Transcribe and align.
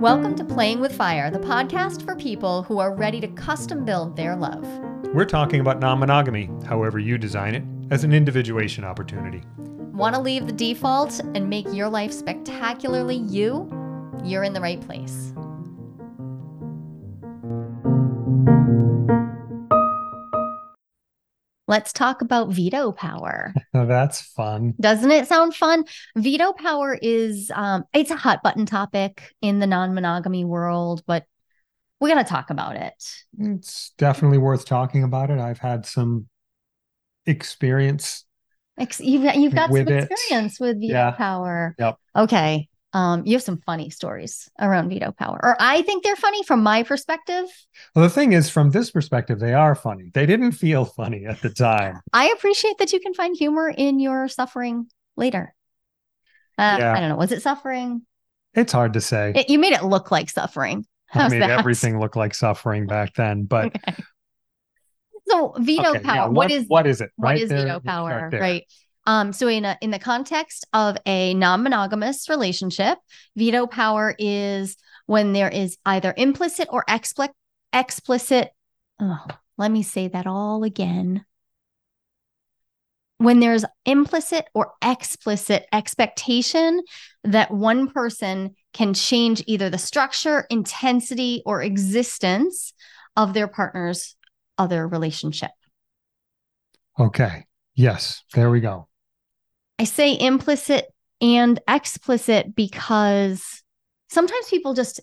Welcome 0.00 0.34
to 0.36 0.44
Playing 0.46 0.80
with 0.80 0.96
Fire, 0.96 1.30
the 1.30 1.38
podcast 1.38 2.06
for 2.06 2.16
people 2.16 2.62
who 2.62 2.78
are 2.78 2.94
ready 2.94 3.20
to 3.20 3.28
custom 3.28 3.84
build 3.84 4.16
their 4.16 4.34
love. 4.34 4.64
We're 5.12 5.26
talking 5.26 5.60
about 5.60 5.78
non 5.78 5.98
monogamy, 5.98 6.48
however 6.64 6.98
you 6.98 7.18
design 7.18 7.54
it, 7.54 7.62
as 7.90 8.02
an 8.02 8.14
individuation 8.14 8.82
opportunity. 8.82 9.42
Want 9.58 10.14
to 10.14 10.20
leave 10.22 10.46
the 10.46 10.54
default 10.54 11.20
and 11.34 11.50
make 11.50 11.66
your 11.74 11.90
life 11.90 12.12
spectacularly 12.12 13.16
you? 13.16 13.68
You're 14.24 14.42
in 14.42 14.54
the 14.54 14.60
right 14.62 14.80
place. 14.80 15.34
Let's 21.70 21.92
talk 21.92 22.20
about 22.20 22.48
veto 22.50 22.90
power. 22.90 23.54
That's 23.72 24.20
fun. 24.20 24.74
Doesn't 24.80 25.12
it 25.12 25.28
sound 25.28 25.54
fun? 25.54 25.84
Veto 26.16 26.52
power 26.52 26.98
is 27.00 27.52
um 27.54 27.84
it's 27.94 28.10
a 28.10 28.16
hot 28.16 28.42
button 28.42 28.66
topic 28.66 29.32
in 29.40 29.60
the 29.60 29.68
non-monogamy 29.68 30.44
world, 30.44 31.04
but 31.06 31.26
we're 32.00 32.08
going 32.08 32.24
to 32.24 32.28
talk 32.28 32.50
about 32.50 32.74
it. 32.74 32.94
It's 33.38 33.92
definitely 33.98 34.38
worth 34.38 34.64
talking 34.64 35.04
about 35.04 35.30
it. 35.30 35.38
I've 35.38 35.58
had 35.60 35.86
some 35.86 36.26
experience. 37.24 38.24
Ex- 38.76 38.98
you've, 39.00 39.22
you've 39.36 39.54
got 39.54 39.68
some 39.70 39.86
it. 39.86 40.10
experience 40.10 40.58
with 40.58 40.80
veto 40.80 40.92
Yeah. 40.94 41.10
power. 41.12 41.76
Yep. 41.78 41.96
Okay. 42.16 42.69
Um, 42.92 43.22
you 43.24 43.34
have 43.34 43.42
some 43.42 43.58
funny 43.64 43.88
stories 43.90 44.48
around 44.58 44.88
veto 44.88 45.12
power, 45.12 45.38
or 45.42 45.56
I 45.60 45.82
think 45.82 46.02
they're 46.02 46.16
funny 46.16 46.42
from 46.42 46.62
my 46.62 46.82
perspective. 46.82 47.44
Well, 47.94 48.02
the 48.02 48.10
thing 48.10 48.32
is, 48.32 48.50
from 48.50 48.70
this 48.70 48.90
perspective, 48.90 49.38
they 49.38 49.54
are 49.54 49.76
funny. 49.76 50.10
They 50.12 50.26
didn't 50.26 50.52
feel 50.52 50.84
funny 50.84 51.24
at 51.24 51.40
the 51.40 51.50
time. 51.50 52.00
I 52.12 52.30
appreciate 52.36 52.78
that 52.78 52.92
you 52.92 52.98
can 52.98 53.14
find 53.14 53.36
humor 53.36 53.68
in 53.68 54.00
your 54.00 54.26
suffering 54.26 54.86
later. 55.16 55.54
Uh, 56.58 56.76
Yeah. 56.80 56.92
I 56.92 57.00
don't 57.00 57.10
know. 57.10 57.16
Was 57.16 57.30
it 57.30 57.42
suffering? 57.42 58.02
It's 58.54 58.72
hard 58.72 58.94
to 58.94 59.00
say. 59.00 59.32
It, 59.36 59.48
you 59.50 59.60
made 59.60 59.72
it 59.72 59.84
look 59.84 60.10
like 60.10 60.28
suffering. 60.28 60.84
I 61.14 61.28
made 61.28 61.42
that? 61.42 61.50
everything 61.50 62.00
look 62.00 62.16
like 62.16 62.34
suffering 62.34 62.86
back 62.88 63.14
then. 63.14 63.44
But 63.44 63.66
Okay. 63.88 64.02
So 65.28 65.54
veto 65.58 65.90
okay, 65.90 66.00
power. 66.00 66.14
yeah, 66.16 66.26
what 66.26 66.50
is 66.50 66.64
what 66.66 66.86
is 66.88 67.00
it? 67.00 67.10
what 67.14 67.28
right 67.30 67.40
is 67.40 67.48
there, 67.48 67.64
veto 67.66 67.80
power? 67.80 68.30
Right. 68.32 68.64
Um, 69.06 69.32
so 69.32 69.48
in 69.48 69.64
a, 69.64 69.76
in 69.80 69.90
the 69.90 69.98
context 69.98 70.66
of 70.72 70.96
a 71.06 71.34
non-monogamous 71.34 72.28
relationship, 72.28 72.98
veto 73.36 73.66
power 73.66 74.14
is 74.18 74.76
when 75.06 75.32
there 75.32 75.48
is 75.48 75.78
either 75.84 76.14
implicit 76.16 76.68
or 76.70 76.84
explicit 76.88 77.34
explicit. 77.72 78.50
Oh, 79.00 79.26
let 79.56 79.70
me 79.70 79.82
say 79.82 80.08
that 80.08 80.26
all 80.26 80.64
again. 80.64 81.24
When 83.18 83.40
there's 83.40 83.64
implicit 83.84 84.46
or 84.54 84.72
explicit 84.82 85.66
expectation 85.72 86.80
that 87.24 87.50
one 87.50 87.90
person 87.90 88.54
can 88.72 88.94
change 88.94 89.42
either 89.46 89.68
the 89.68 89.78
structure, 89.78 90.46
intensity, 90.48 91.42
or 91.44 91.62
existence 91.62 92.72
of 93.16 93.34
their 93.34 93.48
partner's 93.48 94.16
other 94.56 94.88
relationship. 94.88 95.50
Okay. 96.98 97.44
Yes. 97.74 98.22
There 98.34 98.50
we 98.50 98.60
go. 98.60 98.88
I 99.80 99.84
say 99.84 100.14
implicit 100.20 100.92
and 101.22 101.58
explicit 101.66 102.54
because 102.54 103.62
sometimes 104.10 104.46
people 104.50 104.74
just 104.74 105.00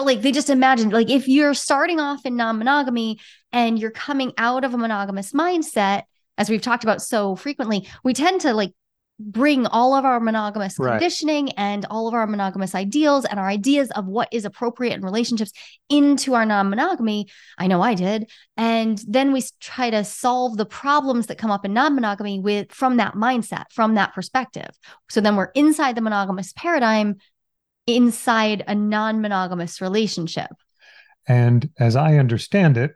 like 0.00 0.22
they 0.22 0.32
just 0.32 0.48
imagine 0.48 0.88
like 0.88 1.10
if 1.10 1.28
you're 1.28 1.52
starting 1.52 2.00
off 2.00 2.24
in 2.24 2.34
non-monogamy 2.34 3.18
and 3.52 3.78
you're 3.78 3.90
coming 3.90 4.32
out 4.38 4.64
of 4.64 4.72
a 4.72 4.78
monogamous 4.78 5.32
mindset 5.32 6.04
as 6.38 6.48
we've 6.48 6.62
talked 6.62 6.84
about 6.84 7.02
so 7.02 7.36
frequently 7.36 7.86
we 8.02 8.14
tend 8.14 8.40
to 8.40 8.54
like 8.54 8.72
bring 9.24 9.66
all 9.66 9.94
of 9.94 10.04
our 10.04 10.20
monogamous 10.20 10.78
Right. 10.78 10.92
conditioning 10.92 11.52
and 11.52 11.86
all 11.90 12.08
of 12.08 12.14
our 12.14 12.26
monogamous 12.26 12.74
ideals 12.74 13.24
and 13.24 13.40
our 13.40 13.48
ideas 13.48 13.90
of 13.92 14.06
what 14.06 14.28
is 14.32 14.44
appropriate 14.44 14.94
in 14.94 15.02
relationships 15.02 15.52
into 15.88 16.34
our 16.34 16.44
non-monogamy. 16.44 17.26
I 17.58 17.66
know 17.66 17.80
i 17.80 17.94
did. 17.94 18.30
And 18.56 19.02
then 19.08 19.32
we 19.32 19.42
try 19.60 19.90
to 19.90 20.04
solve 20.04 20.56
the 20.56 20.66
problems 20.66 21.26
that 21.26 21.38
come 21.38 21.50
up 21.50 21.64
in 21.64 21.72
non-monogamy 21.72 22.40
with 22.40 22.72
from 22.72 22.98
that 22.98 23.14
mindset 23.14 23.64
from 23.72 23.94
that 23.94 24.14
perspective. 24.14 24.70
So 25.08 25.20
then 25.20 25.36
we're 25.36 25.52
inside 25.54 25.94
the 25.94 26.00
monogamous 26.00 26.52
paradigm 26.52 27.16
inside 27.86 28.64
a 28.66 28.74
non-monogamous 28.74 29.80
relationship. 29.80 30.50
And 31.26 31.70
as 31.78 31.96
I 31.96 32.16
understand 32.16 32.76
it, 32.76 32.92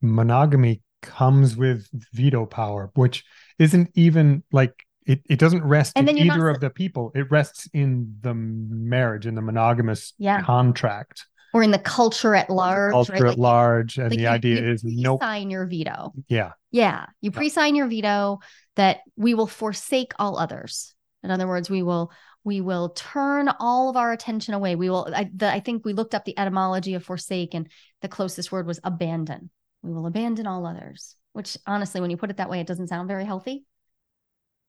monogamy 0.00 0.82
comes 1.02 1.56
with 1.56 1.88
veto 2.12 2.46
power, 2.46 2.90
which 2.94 3.24
isn't 3.58 3.90
even 3.94 4.42
like 4.52 4.84
it, 5.08 5.22
it 5.28 5.38
doesn't 5.38 5.64
rest 5.64 5.94
And 5.96 6.08
in 6.08 6.16
you're 6.16 6.26
not 6.26 6.36
either 6.36 6.48
of 6.50 6.60
the 6.60 6.70
people. 6.70 7.10
It 7.14 7.30
rests 7.30 7.68
in 7.72 8.16
the 8.20 8.34
marriage, 8.34 9.26
in 9.26 9.34
the 9.34 9.42
monogamous 9.42 10.12
Yeah. 10.18 10.42
contract, 10.42 11.26
or 11.54 11.62
in 11.62 11.70
the 11.70 11.78
culture 11.78 12.34
at 12.34 12.50
large 12.50 12.92
culture 12.92 13.12
right? 13.14 13.22
at 13.22 13.28
Like, 13.30 13.38
large. 13.38 13.96
And 13.98 14.10
like 14.10 14.18
the 14.18 14.22
you- 14.24 14.28
idea 14.28 14.60
you 14.60 14.70
is 14.70 14.84
nope. 14.84 15.20
sign 15.22 15.50
your 15.50 15.66
veto 15.66 16.12
Yeah. 16.28 16.52
Yeah, 16.70 17.06
you 17.22 17.30
pre-sign 17.30 17.74
your 17.74 17.88
veto 17.88 18.40
that 18.76 18.98
we 19.16 19.32
will 19.34 19.46
forsake 19.46 20.12
all 20.18 20.38
others. 20.38 20.94
In 21.22 21.30
other 21.30 21.48
words, 21.48 21.68
we 21.70 21.82
will 21.82 22.12
we 22.44 22.60
will 22.60 22.90
turn 22.90 23.48
all 23.60 23.90
of 23.90 23.96
our 23.96 24.12
attention 24.12 24.54
away. 24.54 24.74
We 24.76 24.88
will. 24.88 25.12
I, 25.14 25.28
the, 25.34 25.52
I 25.52 25.60
think 25.60 25.84
we 25.84 25.92
looked 25.92 26.14
up 26.14 26.24
the 26.24 26.38
etymology 26.38 26.94
of 26.94 27.04
forsake, 27.04 27.52
and 27.52 27.68
the 28.00 28.08
closest 28.08 28.52
word 28.52 28.66
was 28.66 28.80
abandon. 28.84 29.50
We 29.82 29.92
will 29.92 30.06
abandon 30.06 30.46
all 30.46 30.64
others. 30.64 31.16
Which 31.32 31.58
honestly, 31.66 32.00
when 32.00 32.10
you 32.10 32.16
put 32.16 32.30
it 32.30 32.36
that 32.38 32.48
way, 32.48 32.60
it 32.60 32.66
doesn't 32.66 32.86
sound 32.88 33.08
very 33.08 33.24
healthy. 33.24 33.64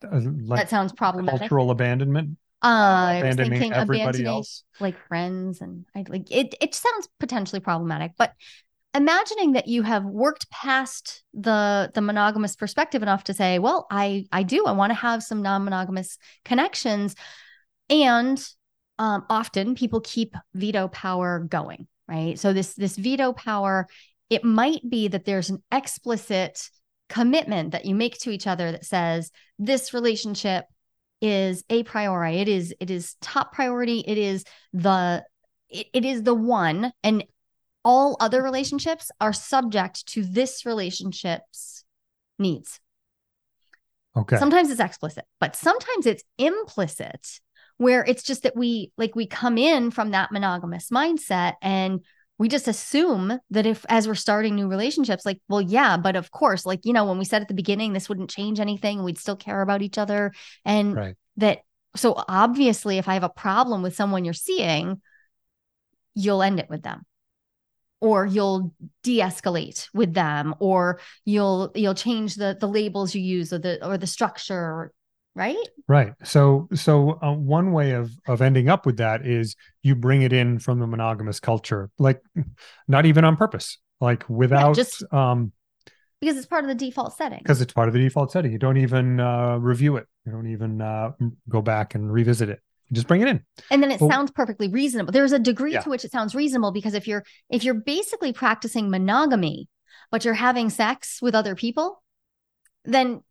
Uh, 0.03 0.19
Like 0.21 0.61
that 0.61 0.69
sounds 0.69 0.93
problematic. 0.93 1.39
cultural 1.41 1.71
abandonment, 1.71 2.37
Uh, 2.61 3.15
abandoning 3.17 3.51
thinking 3.51 3.73
everybody 3.73 4.01
abandoning 4.19 4.27
else. 4.27 4.63
like 4.79 5.07
friends 5.07 5.61
and 5.61 5.85
I 5.95 6.05
like 6.07 6.29
it 6.31 6.55
it 6.61 6.75
sounds 6.75 7.07
potentially 7.19 7.59
problematic 7.59 8.13
but 8.17 8.33
imagining 8.95 9.53
that 9.53 9.67
you 9.67 9.83
have 9.83 10.03
worked 10.03 10.49
past 10.49 11.23
the 11.33 11.91
the 11.93 12.01
monogamous 12.01 12.55
perspective 12.55 13.01
enough 13.03 13.23
to 13.25 13.33
say 13.33 13.59
well 13.59 13.87
I 13.91 14.25
I 14.31 14.43
do 14.43 14.65
I 14.65 14.71
want 14.71 14.89
to 14.89 14.95
have 14.95 15.21
some 15.23 15.41
non-monogamous 15.41 16.17
connections 16.43 17.15
and 17.89 18.43
um 18.97 19.25
often 19.29 19.75
people 19.75 20.01
keep 20.01 20.35
veto 20.53 20.87
power 20.87 21.39
going 21.39 21.87
right 22.07 22.37
so 22.39 22.51
this 22.51 22.73
this 22.73 22.97
veto 22.97 23.31
power 23.33 23.87
it 24.29 24.43
might 24.43 24.81
be 24.89 25.07
that 25.07 25.25
there's 25.25 25.49
an 25.49 25.61
explicit 25.71 26.69
commitment 27.09 27.71
that 27.71 27.85
you 27.85 27.95
make 27.95 28.17
to 28.19 28.31
each 28.31 28.47
other 28.47 28.71
that 28.71 28.85
says 28.85 29.31
this 29.57 29.93
relationship 29.93 30.65
is 31.21 31.63
a 31.69 31.83
priori. 31.83 32.37
It 32.37 32.47
is 32.47 32.73
it 32.79 32.89
is 32.89 33.15
top 33.21 33.53
priority. 33.53 34.03
It 34.07 34.17
is 34.17 34.45
the 34.71 35.25
it, 35.69 35.87
it 35.93 36.05
is 36.05 36.23
the 36.23 36.35
one. 36.35 36.93
And 37.03 37.25
all 37.83 38.17
other 38.19 38.41
relationships 38.41 39.11
are 39.19 39.33
subject 39.33 40.05
to 40.07 40.23
this 40.23 40.65
relationship's 40.65 41.83
needs. 42.37 42.79
Okay. 44.17 44.37
sometimes 44.37 44.71
it's 44.71 44.79
explicit 44.79 45.23
but 45.39 45.55
sometimes 45.55 46.07
it's 46.07 46.23
implicit 46.39 47.39
where 47.77 48.03
it's 48.03 48.23
just 48.23 48.41
that 48.43 48.55
we 48.55 48.91
like 48.97 49.15
we 49.15 49.27
come 49.27 49.57
in 49.57 49.91
from 49.91 50.11
that 50.11 50.31
monogamous 50.31 50.89
mindset 50.89 51.53
and 51.61 52.01
we 52.39 52.47
just 52.47 52.67
assume 52.67 53.37
that 53.51 53.65
if 53.67 53.85
as 53.89 54.07
we're 54.07 54.15
starting 54.15 54.55
new 54.55 54.67
relationships 54.67 55.25
like 55.25 55.39
well 55.47 55.61
yeah 55.61 55.97
but 55.97 56.15
of 56.15 56.31
course 56.31 56.65
like 56.65 56.79
you 56.85 56.93
know 56.93 57.05
when 57.05 57.19
we 57.19 57.25
said 57.25 57.41
at 57.43 57.47
the 57.47 57.53
beginning 57.53 57.93
this 57.93 58.09
wouldn't 58.09 58.31
change 58.31 58.59
anything 58.59 59.03
we'd 59.03 59.19
still 59.19 59.35
care 59.35 59.61
about 59.61 59.83
each 59.83 59.99
other 59.99 60.31
and 60.65 60.95
Right. 60.95 61.15
that 61.37 61.59
so 61.95 62.15
obviously 62.27 62.97
if 62.97 63.07
i 63.07 63.13
have 63.13 63.23
a 63.23 63.29
problem 63.29 63.83
with 63.83 63.95
someone 63.95 64.25
you're 64.25 64.33
seeing 64.33 65.01
you'll 66.15 66.41
end 66.41 66.59
it 66.59 66.69
with 66.69 66.81
them 66.81 67.05
or 68.01 68.25
you'll 68.25 68.73
de-escalate 69.03 69.87
with 69.93 70.13
them 70.13 70.55
or 70.59 70.99
you'll 71.25 71.71
you'll 71.75 71.93
change 71.93 72.35
the 72.35 72.57
the 72.59 72.67
labels 72.67 73.13
you 73.13 73.21
use 73.21 73.51
or 73.51 73.59
the 73.59 73.85
or 73.85 73.97
the 73.97 74.07
structure 74.07 74.91
right 75.39 75.57
Right. 75.87 76.13
So, 76.23 76.67
so 76.75 77.17
uh, 77.23 77.33
one 77.33 77.71
way 77.71 77.93
of 77.93 78.11
of 78.27 78.41
ending 78.43 78.69
up 78.69 78.85
with 78.85 78.97
that 78.97 79.25
is 79.25 79.55
you 79.81 79.95
bring 79.95 80.21
it 80.21 80.31
in 80.31 80.59
from 80.59 80.77
the 80.79 80.85
monogamous 80.85 81.39
culture, 81.39 81.89
like 81.97 82.21
not 82.87 83.07
even 83.07 83.23
on 83.25 83.35
purpose, 83.37 83.79
like 83.99 84.23
without, 84.29 84.75
just- 84.75 85.03
um, 85.11 85.51
because 86.21 86.37
it's 86.37 86.45
part 86.45 86.63
of 86.63 86.67
the 86.67 86.75
default 86.75 87.17
setting 87.17 87.39
because 87.39 87.59
it's 87.61 87.73
part 87.73 87.87
of 87.87 87.93
the 87.95 87.99
default 87.99 88.31
setting. 88.31 88.51
You 88.51 88.59
don't 88.59 88.77
even 88.77 89.19
uh, 89.19 89.57
review 89.57 89.97
it. 89.97 90.05
You 90.25 90.31
don't 90.33 90.51
even 90.51 90.79
uh, 90.81 91.11
go 91.47 91.61
back 91.63 91.95
and 91.95 92.11
revisit 92.13 92.49
it. 92.49 92.59
You 92.89 92.95
just 92.95 93.07
bring 93.07 93.21
it 93.21 93.27
in. 93.27 93.41
and 93.71 93.81
then 93.81 93.89
it 93.91 93.99
Well- 93.99 94.11
sounds 94.11 94.29
perfectly 94.31 94.67
reasonable 94.67 95.11
there's 95.11 95.31
a 95.31 95.39
degree 95.39 95.73
Yeah. 95.73 95.81
to 95.81 95.89
which 95.89 96.05
it 96.05 96.11
sounds 96.11 96.35
reasonable 96.35 96.71
because 96.71 96.93
if 96.93 97.07
you're 97.07 97.23
if 97.49 97.63
you're 97.63 97.81
basically 97.95 98.31
practicing 98.33 98.89
monogamy 98.91 99.69
but 100.11 100.23
you're 100.25 100.33
having 100.49 100.69
sex 100.69 101.19
with 101.21 101.33
other 101.33 101.55
people 101.55 102.03
then 102.85 103.21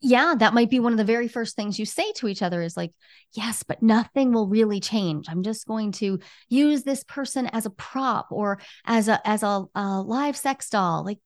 yeah 0.00 0.34
that 0.38 0.54
might 0.54 0.70
be 0.70 0.78
one 0.78 0.92
of 0.92 0.98
the 0.98 1.04
very 1.04 1.26
first 1.26 1.56
things 1.56 1.78
you 1.78 1.84
say 1.84 2.12
to 2.12 2.28
each 2.28 2.40
other 2.40 2.62
is 2.62 2.76
like 2.76 2.92
yes 3.32 3.64
but 3.64 3.82
nothing 3.82 4.32
will 4.32 4.46
really 4.48 4.78
change 4.78 5.26
i'm 5.28 5.42
just 5.42 5.66
going 5.66 5.90
to 5.90 6.20
use 6.48 6.84
this 6.84 7.02
person 7.04 7.46
as 7.48 7.66
a 7.66 7.70
prop 7.70 8.28
or 8.30 8.60
as 8.84 9.08
a 9.08 9.20
as 9.28 9.42
a, 9.42 9.64
a 9.74 10.00
live 10.02 10.36
sex 10.36 10.70
doll 10.70 11.04
like 11.04 11.18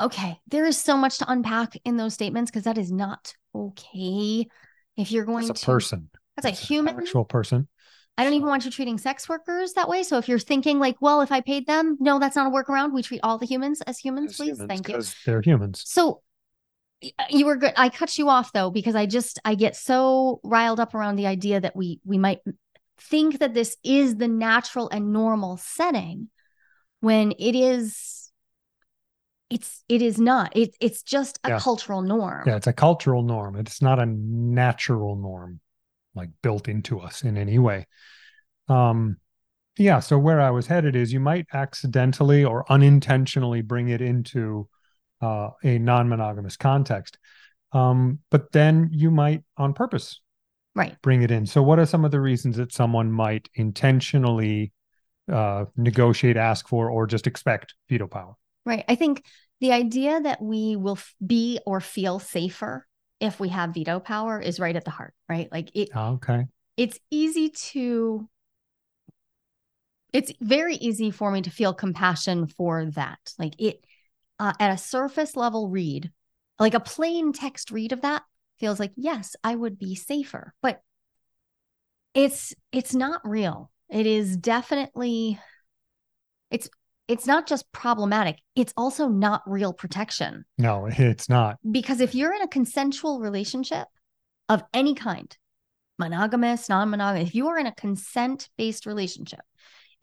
okay 0.00 0.40
there 0.48 0.66
is 0.66 0.76
so 0.76 0.96
much 0.96 1.18
to 1.18 1.30
unpack 1.30 1.74
in 1.84 1.96
those 1.96 2.14
statements 2.14 2.50
because 2.50 2.64
that 2.64 2.78
is 2.78 2.90
not 2.90 3.32
okay 3.54 4.46
if 4.96 5.12
you're 5.12 5.24
going 5.24 5.44
As 5.44 5.50
a 5.50 5.54
to 5.54 5.66
person, 5.66 6.10
That's 6.36 6.46
a 6.48 6.50
human 6.50 6.96
actual 6.98 7.24
person. 7.24 7.68
I 8.16 8.24
don't 8.24 8.32
even 8.32 8.48
want 8.48 8.64
you 8.64 8.72
treating 8.72 8.98
sex 8.98 9.28
workers 9.28 9.74
that 9.74 9.88
way. 9.88 10.02
So 10.02 10.18
if 10.18 10.28
you're 10.28 10.40
thinking 10.40 10.80
like, 10.80 10.96
well, 11.00 11.20
if 11.20 11.30
I 11.30 11.40
paid 11.40 11.68
them, 11.68 11.96
no, 12.00 12.18
that's 12.18 12.34
not 12.34 12.48
a 12.48 12.50
workaround. 12.50 12.92
We 12.92 13.04
treat 13.04 13.20
all 13.22 13.38
the 13.38 13.46
humans 13.46 13.80
as 13.82 13.96
humans, 14.00 14.32
As 14.32 14.36
please. 14.38 14.48
humans, 14.56 14.68
Thank 14.68 14.88
you. 14.88 14.94
'cause 14.96 15.14
They're 15.24 15.40
humans. 15.40 15.84
So 15.86 16.08
y- 16.08 16.14
you 17.30 17.46
were 17.46 17.56
good. 17.56 17.72
I 17.76 17.88
cut 17.88 18.18
you 18.18 18.28
off 18.28 18.52
though 18.52 18.70
because 18.70 18.94
I 18.94 19.06
just 19.06 19.38
I 19.44 19.54
get 19.54 19.76
so 19.76 20.40
riled 20.42 20.80
up 20.80 20.94
around 20.94 21.16
the 21.16 21.26
idea 21.26 21.60
that 21.60 21.76
we 21.76 22.00
we 22.04 22.18
might 22.18 22.40
think 23.00 23.38
that 23.38 23.54
this 23.54 23.76
is 23.84 24.16
the 24.16 24.28
natural 24.28 24.88
and 24.90 25.12
normal 25.12 25.56
setting 25.56 26.28
when 27.00 27.32
it 27.38 27.54
is 27.54 28.30
it's 29.50 29.82
it 29.88 30.02
is 30.02 30.18
not. 30.20 30.54
It, 30.56 30.76
it's 30.80 31.02
just 31.02 31.38
a 31.44 31.50
Yeah. 31.50 31.58
cultural 31.58 32.02
norm. 32.02 32.44
Yeah, 32.46 32.56
it's 32.56 32.66
a 32.66 32.72
cultural 32.72 33.22
norm. 33.22 33.56
It's 33.56 33.80
not 33.80 33.98
a 33.98 34.06
natural 34.06 35.16
norm, 35.16 35.60
like 36.14 36.30
built 36.42 36.68
into 36.68 37.00
us 37.00 37.22
in 37.22 37.38
any 37.38 37.58
way. 37.58 37.86
Um, 38.68 39.16
yeah. 39.78 40.00
So 40.00 40.18
where 40.18 40.40
I 40.40 40.50
was 40.50 40.66
headed 40.66 40.96
is 40.96 41.12
you 41.12 41.20
might 41.20 41.46
accidentally 41.54 42.44
or 42.44 42.70
unintentionally 42.70 43.62
bring 43.62 43.88
it 43.88 44.02
into 44.02 44.68
uh, 45.20 45.50
a 45.64 45.78
non-monogamous 45.78 46.56
context, 46.56 47.18
um, 47.72 48.20
but 48.30 48.52
then 48.52 48.88
you 48.92 49.10
might, 49.10 49.42
on 49.56 49.74
purpose, 49.74 50.20
Right. 50.74 50.96
bring 51.02 51.22
it 51.22 51.30
in. 51.30 51.44
So 51.46 51.62
what 51.62 51.78
are 51.78 51.86
some 51.86 52.04
of 52.04 52.10
the 52.10 52.20
reasons 52.20 52.56
that 52.56 52.72
someone 52.72 53.10
might 53.10 53.48
intentionally 53.54 54.72
uh, 55.30 55.66
negotiate, 55.76 56.36
ask 56.36 56.68
for, 56.68 56.90
or 56.90 57.06
just 57.06 57.26
expect 57.26 57.74
veto 57.88 58.06
power? 58.06 58.34
Right. 58.64 58.84
I 58.88 58.94
think 58.94 59.24
the 59.60 59.72
idea 59.72 60.20
that 60.20 60.40
we 60.40 60.76
will 60.76 60.98
be 61.24 61.58
or 61.66 61.80
feel 61.80 62.18
safer 62.18 62.86
if 63.18 63.40
we 63.40 63.48
have 63.48 63.74
veto 63.74 63.98
power 63.98 64.40
is 64.40 64.60
right 64.60 64.76
at 64.76 64.84
the 64.84 64.90
heart, 64.90 65.14
right? 65.28 65.50
Like 65.50 65.70
it 65.74 65.88
Okay. 65.94 66.46
it's 66.76 66.98
easy 67.10 67.50
to 67.50 68.28
it's 70.12 70.32
very 70.40 70.76
easy 70.76 71.10
for 71.10 71.30
me 71.30 71.42
to 71.42 71.50
feel 71.50 71.74
compassion 71.74 72.46
for 72.46 72.86
that. 72.92 73.18
Like 73.38 73.54
it 73.58 73.84
uh, 74.38 74.52
at 74.60 74.72
a 74.72 74.78
surface 74.78 75.36
level 75.36 75.68
read, 75.68 76.10
like 76.58 76.74
a 76.74 76.80
plain 76.80 77.32
text 77.32 77.70
read 77.70 77.92
of 77.92 78.02
that 78.02 78.22
feels 78.58 78.80
like 78.80 78.92
yes, 78.96 79.36
I 79.44 79.54
would 79.54 79.78
be 79.78 79.94
safer. 79.94 80.54
But 80.62 80.80
it's 82.14 82.54
it's 82.72 82.94
not 82.94 83.20
real. 83.24 83.70
It 83.88 84.06
is 84.06 84.36
definitely 84.36 85.38
it's 86.50 86.68
it's 87.06 87.26
not 87.26 87.46
just 87.46 87.70
problematic. 87.72 88.38
It's 88.54 88.74
also 88.76 89.08
not 89.08 89.42
real 89.46 89.72
protection 89.72 90.44
No, 90.58 90.86
it's 90.90 91.28
not. 91.28 91.56
because 91.70 92.00
if 92.00 92.14
you're 92.14 92.34
in 92.34 92.42
a 92.42 92.48
consensual 92.48 93.20
relationship 93.20 93.86
of 94.48 94.62
any 94.74 94.94
kind, 94.94 95.34
monogamous, 95.98 96.68
non-monogamous, 96.68 97.28
if 97.28 97.34
you 97.34 97.48
are 97.48 97.58
in 97.58 97.66
a 97.66 97.74
consent-based 97.74 98.86
relationship, 98.86 99.40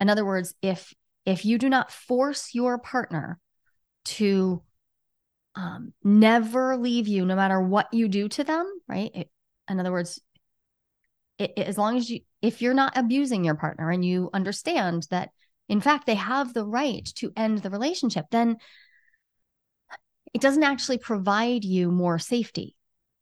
in 0.00 0.08
other 0.10 0.24
words, 0.24 0.54
if 0.62 0.92
if 1.24 1.44
you 1.44 1.58
do 1.58 1.68
not 1.68 1.90
force 1.90 2.54
your 2.54 2.78
partner 2.78 3.38
to 4.06 4.62
um, 5.54 5.92
never 6.04 6.76
leave 6.76 7.08
you, 7.08 7.24
no 7.24 7.36
matter 7.36 7.60
what 7.60 7.92
you 7.92 8.08
do 8.08 8.28
to 8.30 8.44
them, 8.44 8.70
right? 8.88 9.10
It- 9.14 9.30
in 9.68 9.80
other 9.80 9.90
words, 9.90 10.20
it, 11.38 11.52
it- 11.56 11.66
as 11.66 11.78
long 11.78 11.96
as 11.96 12.08
you, 12.10 12.20
if 12.42 12.62
you're 12.62 12.74
not 12.74 12.96
abusing 12.96 13.44
your 13.44 13.56
partner 13.56 13.90
and 13.90 14.04
you 14.04 14.30
understand 14.32 15.06
that, 15.10 15.30
in 15.68 15.80
fact, 15.80 16.06
they 16.06 16.14
have 16.14 16.54
the 16.54 16.64
right 16.64 17.04
to 17.16 17.32
end 17.36 17.58
the 17.58 17.70
relationship, 17.70 18.26
then 18.30 18.58
it 20.32 20.40
doesn't 20.40 20.62
actually 20.62 20.98
provide 20.98 21.64
you 21.64 21.90
more 21.90 22.18
safety 22.18 22.76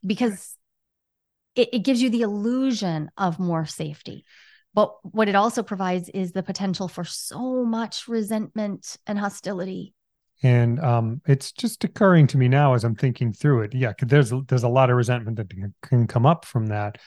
because 0.05 0.57
it, 1.55 1.69
it 1.73 1.79
gives 1.81 2.03
you 2.03 2.11
the 2.11 2.23
illusion 2.23 3.11
of 3.17 3.39
more 3.39 3.67
safety. 3.67 4.25
But 4.75 4.93
what 5.05 5.29
it 5.29 5.37
also 5.37 5.63
provides 5.63 6.09
is 6.09 6.33
the 6.33 6.43
potential 6.43 6.89
for 6.89 7.05
so 7.05 7.65
much 7.65 8.09
resentment 8.09 8.97
and 9.07 9.19
hostility. 9.19 9.95
And 10.45 10.79
um, 10.81 11.23
it's 11.27 11.53
just 11.53 11.85
occurring 11.85 12.27
to 12.29 12.37
me 12.37 12.49
now 12.49 12.75
as 12.75 12.85
I'm 12.85 12.95
thinking 12.95 13.33
through 13.33 13.63
it. 13.63 13.75
Yeah, 13.75 13.95
there's 13.99 14.31
there's 14.47 14.63
a 14.63 14.69
lot 14.69 14.91
of 14.91 14.97
resentment 14.97 15.39
that 15.39 15.51
can- 15.83 16.07
come 16.07 16.27
up 16.27 16.45
from 16.45 16.67
that. 16.67 16.99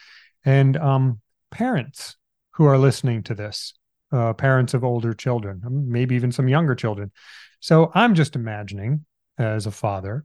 And 0.44 0.76
um, 0.76 1.20
parents 1.52 2.16
who 2.54 2.64
are 2.64 2.76
listening 2.76 3.22
to 3.22 3.36
this, 3.36 3.74
uh, 4.10 4.32
parents 4.32 4.74
of 4.74 4.82
older 4.82 5.14
children, 5.14 5.62
um, 5.64 5.88
maybe 5.88 6.16
even 6.16 6.32
some 6.32 6.48
younger 6.48 6.74
children. 6.74 7.12
So 7.60 7.92
I'm 7.94 8.16
just 8.16 8.34
imagining 8.34 9.06
as 9.38 9.66
a 9.66 9.70
father, 9.70 10.24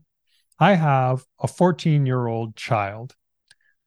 I 0.58 0.74
have 0.74 1.24
a 1.40 1.46
14 1.46 2.06
year 2.06 2.26
old 2.26 2.56
child 2.56 3.14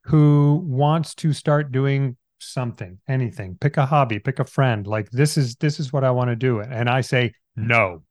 who 0.04 0.64
wants 0.66 1.14
to 1.16 1.34
start 1.34 1.74
doing 1.74 2.16
something, 2.40 3.00
anything, 3.10 3.58
pick 3.60 3.76
a 3.76 3.86
hobby, 3.86 4.20
pick 4.20 4.40
a 4.40 4.46
friend. 4.46 4.88
Like 4.88 5.10
this 5.12 5.36
is 5.36 5.58
this 5.58 5.82
is 5.82 5.92
what 5.92 6.06
I 6.06 6.12
want 6.12 6.30
to 6.30 6.38
do, 6.38 6.62
and 6.62 6.90
I 6.90 7.02
say 7.02 7.34
no 7.58 8.04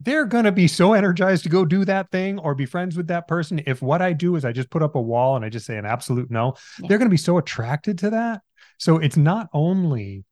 they're 0.00 0.24
going 0.24 0.44
to 0.44 0.52
be 0.52 0.66
so 0.66 0.94
energized 0.94 1.42
to 1.44 1.48
go 1.50 1.64
do 1.64 1.84
that 1.84 2.10
thing 2.10 2.38
or 2.38 2.54
be 2.54 2.66
friends 2.66 2.96
with 2.96 3.08
that 3.08 3.28
person. 3.28 3.62
If 3.66 3.82
what 3.82 4.00
I 4.00 4.12
do 4.12 4.36
is 4.36 4.44
I 4.44 4.52
just 4.52 4.70
put 4.70 4.82
up 4.82 4.94
a 4.94 5.00
wall 5.00 5.36
and 5.36 5.44
I 5.44 5.50
just 5.50 5.66
say 5.66 5.76
an 5.76 5.84
absolute 5.86 6.30
no, 6.30 6.54
Yeah. 6.78 6.88
they're 6.88 6.98
going 6.98 7.08
to 7.08 7.14
be 7.14 7.16
so 7.18 7.38
attracted 7.38 7.98
to 7.98 8.10
that. 8.10 8.40
So 8.78 8.96
it's 8.96 9.16
not 9.16 9.48
only 9.52 10.24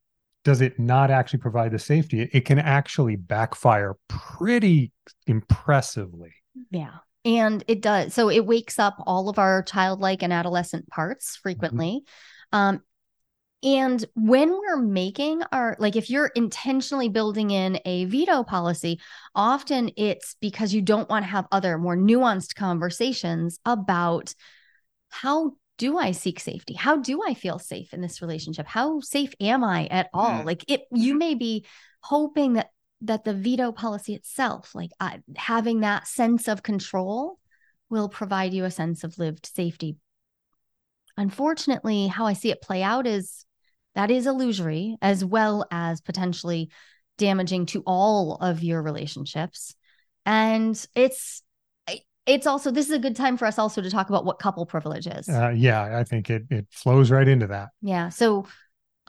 does 0.45 0.61
it 0.63 0.79
not 0.79 1.11
actually 1.11 1.41
provide 1.41 1.73
the 1.73 1.79
safety, 1.79 2.23
it 2.33 2.47
can 2.47 2.59
actually 2.59 3.17
backfire 3.17 3.97
pretty 4.09 4.93
impressively. 5.27 6.33
Yeah. 6.71 6.95
And 7.25 7.63
it 7.69 7.83
does. 7.83 8.15
So 8.15 8.31
it 8.31 8.47
wakes 8.47 8.79
up 8.79 8.95
all 9.07 9.29
of 9.29 9.39
our 9.39 9.63
childlike 9.63 10.23
and 10.23 10.33
adolescent 10.33 10.89
parts 10.89 11.37
frequently. 11.37 12.03
Um, 12.53 12.81
and 13.63 14.05
when 14.15 14.51
we're 14.51 14.81
making 14.81 15.43
our, 15.51 15.77
like, 15.81 15.97
if 15.97 16.11
you're 16.11 16.31
intentionally 16.35 17.09
building 17.09 17.51
in 17.51 17.81
a 17.85 18.05
veto 18.05 18.45
policy, 18.45 19.01
often 19.35 19.91
it's 19.97 20.37
because 20.41 20.73
you 20.73 20.81
don't 20.81 21.09
want 21.09 21.25
to 21.25 21.31
have 21.31 21.47
other 21.51 21.77
more 21.77 21.97
nuanced 21.97 22.55
conversations 22.55 23.59
about 23.65 24.35
how 25.09 25.55
do 25.77 25.99
I 25.99 26.13
seek 26.13 26.39
safety? 26.39 26.75
How 26.75 26.97
do 26.99 27.23
I 27.27 27.35
feel 27.35 27.59
safe 27.59 27.93
in 27.93 28.01
this 28.01 28.23
relationship? 28.23 28.67
How 28.67 29.01
safe 29.01 29.33
am 29.41 29.65
I 29.65 29.87
at 29.87 30.09
all? 30.13 30.43
Mm. 30.43 30.45
Like, 30.45 30.65
it, 30.69 30.83
you 30.93 31.15
may 31.15 31.35
be 31.35 31.67
hoping 32.01 32.55
that 32.55 32.71
that 33.03 33.25
the 33.25 33.35
veto 33.35 33.71
policy 33.71 34.15
itself, 34.15 34.75
like 34.75 34.91
uh, 34.99 35.19
having 35.37 35.81
that 35.81 36.09
sense 36.09 36.49
of 36.49 36.65
control, 36.65 37.39
will 37.89 38.09
provide 38.09 38.53
you 38.53 38.65
a 38.65 38.73
sense 38.73 39.05
of 39.05 39.19
lived 39.19 39.47
safety. 39.47 39.97
Unfortunately, 41.17 42.09
how 42.09 42.27
I 42.27 42.33
see 42.33 42.51
it 42.51 42.61
play 42.61 42.83
out 42.83 43.07
is 43.07 43.45
that 43.99 44.13
is 44.13 44.29
illusory 44.29 44.97
as 45.03 45.25
well 45.25 45.67
as 45.73 46.01
potentially 46.01 46.71
damaging 47.19 47.67
to 47.67 47.83
all 47.85 48.37
of 48.37 48.63
your 48.63 48.81
relationships. 48.81 49.75
And 50.25 50.81
it's 50.95 51.43
it's 52.25 52.47
also 52.47 52.71
this 52.71 52.87
is 52.87 52.93
a 52.93 52.99
good 53.01 53.17
time 53.17 53.37
for 53.37 53.47
us 53.47 53.59
also 53.59 53.83
to 53.83 53.91
talk 53.91 54.09
about 54.09 54.25
what 54.25 54.39
couple 54.39 54.65
privilege 54.67 55.09
is. 55.09 55.29
Uh, 55.29 55.49
yeah, 55.49 55.99
I 55.99 56.05
think 56.05 56.31
it 56.31 56.45
it 56.49 56.67
flows 56.71 57.11
right 57.11 57.27
into 57.27 57.49
that. 57.49 57.71
yeah. 57.83 58.11
So 58.11 58.47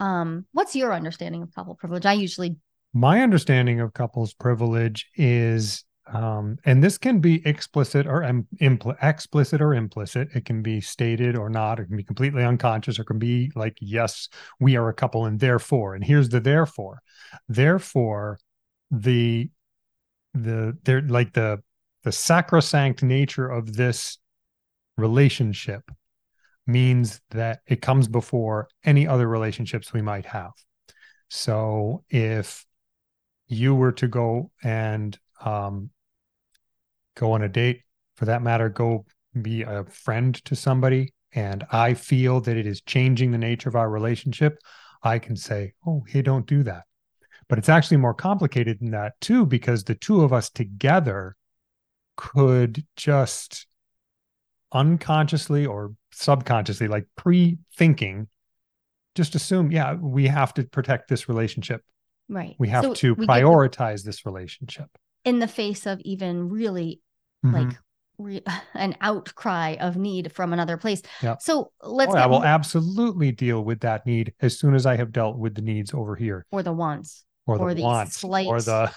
um 0.00 0.46
what's 0.52 0.74
your 0.74 0.92
understanding 0.92 1.42
of 1.42 1.54
couple 1.54 1.76
privilege? 1.76 2.04
I 2.04 2.14
usually 2.14 2.56
My 2.92 3.22
understanding 3.22 3.78
of 3.78 3.92
couples 3.92 4.34
privilege 4.34 5.06
is, 5.14 5.84
um, 6.12 6.58
and 6.64 6.82
this 6.82 6.98
can 6.98 7.20
be 7.20 7.46
explicit 7.46 8.06
or 8.06 8.22
im- 8.22 8.48
impl- 8.60 8.96
explicit 9.02 9.60
or 9.60 9.74
implicit. 9.74 10.28
It 10.34 10.44
can 10.44 10.62
be 10.62 10.80
stated 10.80 11.36
or 11.36 11.48
not. 11.48 11.78
It 11.78 11.86
can 11.86 11.96
be 11.96 12.02
completely 12.02 12.44
unconscious, 12.44 12.98
or 12.98 13.04
can 13.04 13.18
be 13.18 13.52
like, 13.54 13.76
yes, 13.80 14.28
we 14.58 14.76
are 14.76 14.88
a 14.88 14.94
couple, 14.94 15.26
and 15.26 15.38
therefore. 15.38 15.94
And 15.94 16.04
here's 16.04 16.28
the 16.28 16.40
therefore. 16.40 17.02
Therefore, 17.48 18.38
the 18.90 19.50
the 20.34 20.76
they're 20.84 21.02
like 21.02 21.32
the 21.32 21.62
the 22.02 22.12
sacrosanct 22.12 23.02
nature 23.02 23.48
of 23.48 23.74
this 23.76 24.18
relationship 24.96 25.90
means 26.66 27.20
that 27.30 27.60
it 27.66 27.82
comes 27.82 28.08
before 28.08 28.68
any 28.84 29.06
other 29.06 29.28
relationships 29.28 29.92
we 29.92 30.02
might 30.02 30.26
have. 30.26 30.52
So 31.28 32.04
if 32.08 32.64
you 33.46 33.74
were 33.74 33.92
to 33.92 34.08
go 34.08 34.50
and 34.62 35.18
um, 35.44 35.90
go 37.16 37.32
on 37.32 37.42
a 37.42 37.48
date, 37.48 37.82
for 38.16 38.26
that 38.26 38.42
matter, 38.42 38.68
go 38.68 39.04
be 39.40 39.62
a 39.62 39.84
friend 39.84 40.34
to 40.44 40.56
somebody, 40.56 41.14
and 41.32 41.64
I 41.70 41.94
feel 41.94 42.40
that 42.40 42.56
it 42.56 42.66
is 42.66 42.80
changing 42.80 43.30
the 43.30 43.38
nature 43.38 43.68
of 43.68 43.76
our 43.76 43.88
relationship, 43.88 44.58
I 45.02 45.18
can 45.18 45.36
say, 45.36 45.72
oh, 45.86 46.04
hey, 46.06 46.22
don't 46.22 46.46
do 46.46 46.62
that. 46.64 46.84
But 47.48 47.58
it's 47.58 47.68
actually 47.68 47.96
more 47.96 48.14
complicated 48.14 48.80
than 48.80 48.90
that, 48.90 49.20
too, 49.20 49.46
because 49.46 49.84
the 49.84 49.94
two 49.94 50.22
of 50.22 50.32
us 50.32 50.50
together 50.50 51.36
could 52.16 52.84
just 52.96 53.66
unconsciously 54.72 55.66
or 55.66 55.94
subconsciously, 56.12 56.88
like 56.88 57.06
pre 57.16 57.58
thinking, 57.76 58.28
just 59.14 59.34
assume, 59.34 59.72
yeah, 59.72 59.94
we 59.94 60.26
have 60.26 60.54
to 60.54 60.64
protect 60.64 61.08
this 61.08 61.28
relationship. 61.28 61.82
right. 62.28 62.54
We 62.58 62.68
have 62.68 62.84
So 62.84 62.94
to 62.94 63.14
we 63.14 63.26
get 63.26 63.32
prioritize 63.32 64.04
this 64.04 64.26
relationship. 64.26 64.90
In 65.24 65.38
the 65.38 65.48
face 65.48 65.86
of 65.86 66.00
even 66.00 66.48
really 66.48 67.00
Mhm. 67.44 67.52
like 67.52 67.78
re- 68.18 68.42
an 68.74 68.96
outcry 69.00 69.76
of 69.80 69.96
need 69.96 70.32
from 70.32 70.52
another 70.52 70.76
place. 70.76 71.02
Yeah. 71.22 71.36
So 71.40 71.72
let's 71.82 72.12
Oh, 72.12 72.16
I 72.18 72.26
will 72.26 72.38
more- 72.40 72.46
absolutely 72.46 73.32
deal 73.32 73.64
with 73.64 73.80
that 73.80 74.04
need 74.06 74.34
as 74.40 74.58
soon 74.58 74.74
as 74.74 74.84
I 74.86 74.96
have 74.96 75.12
dealt 75.12 75.38
with 75.38 75.54
the 75.54 75.62
needs 75.62 75.94
over 75.94 76.16
here, 76.16 76.44
or 76.50 76.62
the 76.62 76.72
wants 76.72 77.24
or 77.46 77.56
the 77.58 77.64
Or 77.64 77.74
the 77.74 77.82
wants, 77.82 78.22
or 78.24 78.60
the 78.60 78.92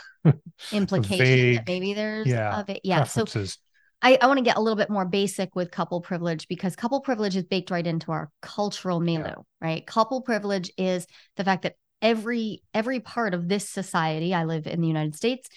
implication 0.71 1.17
vague- 1.25 1.55
that 1.57 1.67
maybe 1.67 1.93
there's 1.93 2.27
yeah, 2.27 2.59
a 2.59 2.63
va- 2.63 2.79
yeah. 2.83 3.03
So 3.03 3.23
preferences. 3.23 3.57
I, 4.01 4.17
I 4.21 4.27
want 4.27 4.37
to 4.39 4.43
get 4.43 4.57
a 4.57 4.59
little 4.61 4.75
bit 4.75 4.89
more 4.89 5.05
basic 5.05 5.55
with 5.55 5.71
couple 5.71 6.01
privilege 6.01 6.47
because 6.49 6.75
couple 6.75 6.99
privilege 6.99 7.37
is 7.37 7.45
baked 7.45 7.71
right 7.71 7.87
into 7.87 8.11
our 8.11 8.29
cultural 8.41 8.99
milieu, 8.99 9.35
right? 9.61 9.85
Couple 9.87 10.21
privilege 10.21 10.69
is 10.77 11.07
the 11.37 11.45
fact 11.45 11.63
that 11.63 11.75
every 12.01 12.61
every 12.73 12.99
part 12.99 13.33
of 13.33 13.47
this 13.47 13.69
society, 13.69 14.33
I 14.33 14.43
live 14.43 14.67
in 14.67 14.81
the 14.81 14.87
United 14.87 15.15
States, 15.15 15.47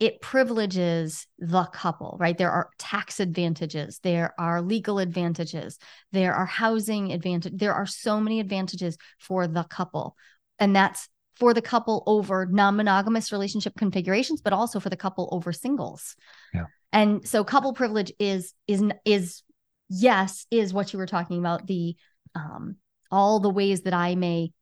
it 0.00 0.20
privileges 0.20 1.26
the 1.38 1.64
couple, 1.64 2.16
right? 2.18 2.36
There 2.36 2.50
are 2.50 2.70
tax 2.78 3.20
advantages, 3.20 4.00
there 4.02 4.34
are 4.38 4.60
legal 4.60 4.98
advantages, 4.98 5.78
there 6.12 6.34
are 6.34 6.46
housing 6.46 7.12
advantage, 7.12 7.52
there 7.56 7.74
are 7.74 7.86
so 7.86 8.20
many 8.20 8.40
advantages 8.40 8.96
for 9.18 9.46
the 9.46 9.64
couple. 9.64 10.16
And 10.58 10.74
that's 10.74 11.08
for 11.36 11.54
the 11.54 11.62
couple 11.62 12.02
over 12.06 12.46
non-monogamous 12.46 13.32
relationship 13.32 13.74
configurations, 13.76 14.40
but 14.40 14.52
also 14.52 14.80
for 14.80 14.90
the 14.90 14.96
couple 14.96 15.28
over 15.32 15.52
singles. 15.52 16.16
Yeah. 16.52 16.66
And 16.92 17.26
so 17.26 17.42
couple 17.44 17.72
privilege 17.72 18.12
is 18.18 18.54
is 18.68 18.82
is 19.04 19.42
yes, 19.88 20.46
is 20.50 20.72
what 20.72 20.92
you 20.92 20.98
were 20.98 21.06
talking 21.06 21.38
about, 21.38 21.66
the 21.66 21.96
um 22.34 22.76
all 23.10 23.40
the 23.40 23.50
ways 23.50 23.82
that 23.82 23.94
I 23.94 24.14
may 24.14 24.52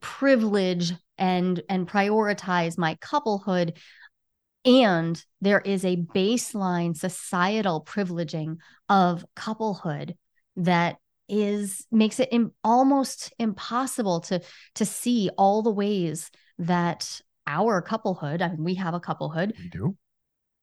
privilege 0.00 0.92
and 1.18 1.62
and 1.68 1.88
prioritize 1.88 2.78
my 2.78 2.96
couplehood 3.00 3.76
and 4.64 5.22
there 5.40 5.60
is 5.60 5.84
a 5.84 5.96
baseline 5.96 6.96
societal 6.96 7.84
privileging 7.84 8.56
of 8.88 9.24
couplehood 9.34 10.16
that 10.56 10.96
is 11.28 11.86
makes 11.92 12.18
it 12.18 12.28
Im- 12.32 12.52
almost 12.64 13.32
impossible 13.38 14.20
to 14.20 14.40
to 14.74 14.84
see 14.84 15.30
all 15.38 15.62
the 15.62 15.70
ways 15.70 16.30
that 16.58 17.20
our 17.46 17.80
couplehood 17.80 18.42
i 18.42 18.48
mean 18.48 18.64
we 18.64 18.74
have 18.74 18.94
a 18.94 19.00
couplehood 19.00 19.54
We 19.56 19.68
do. 19.68 19.96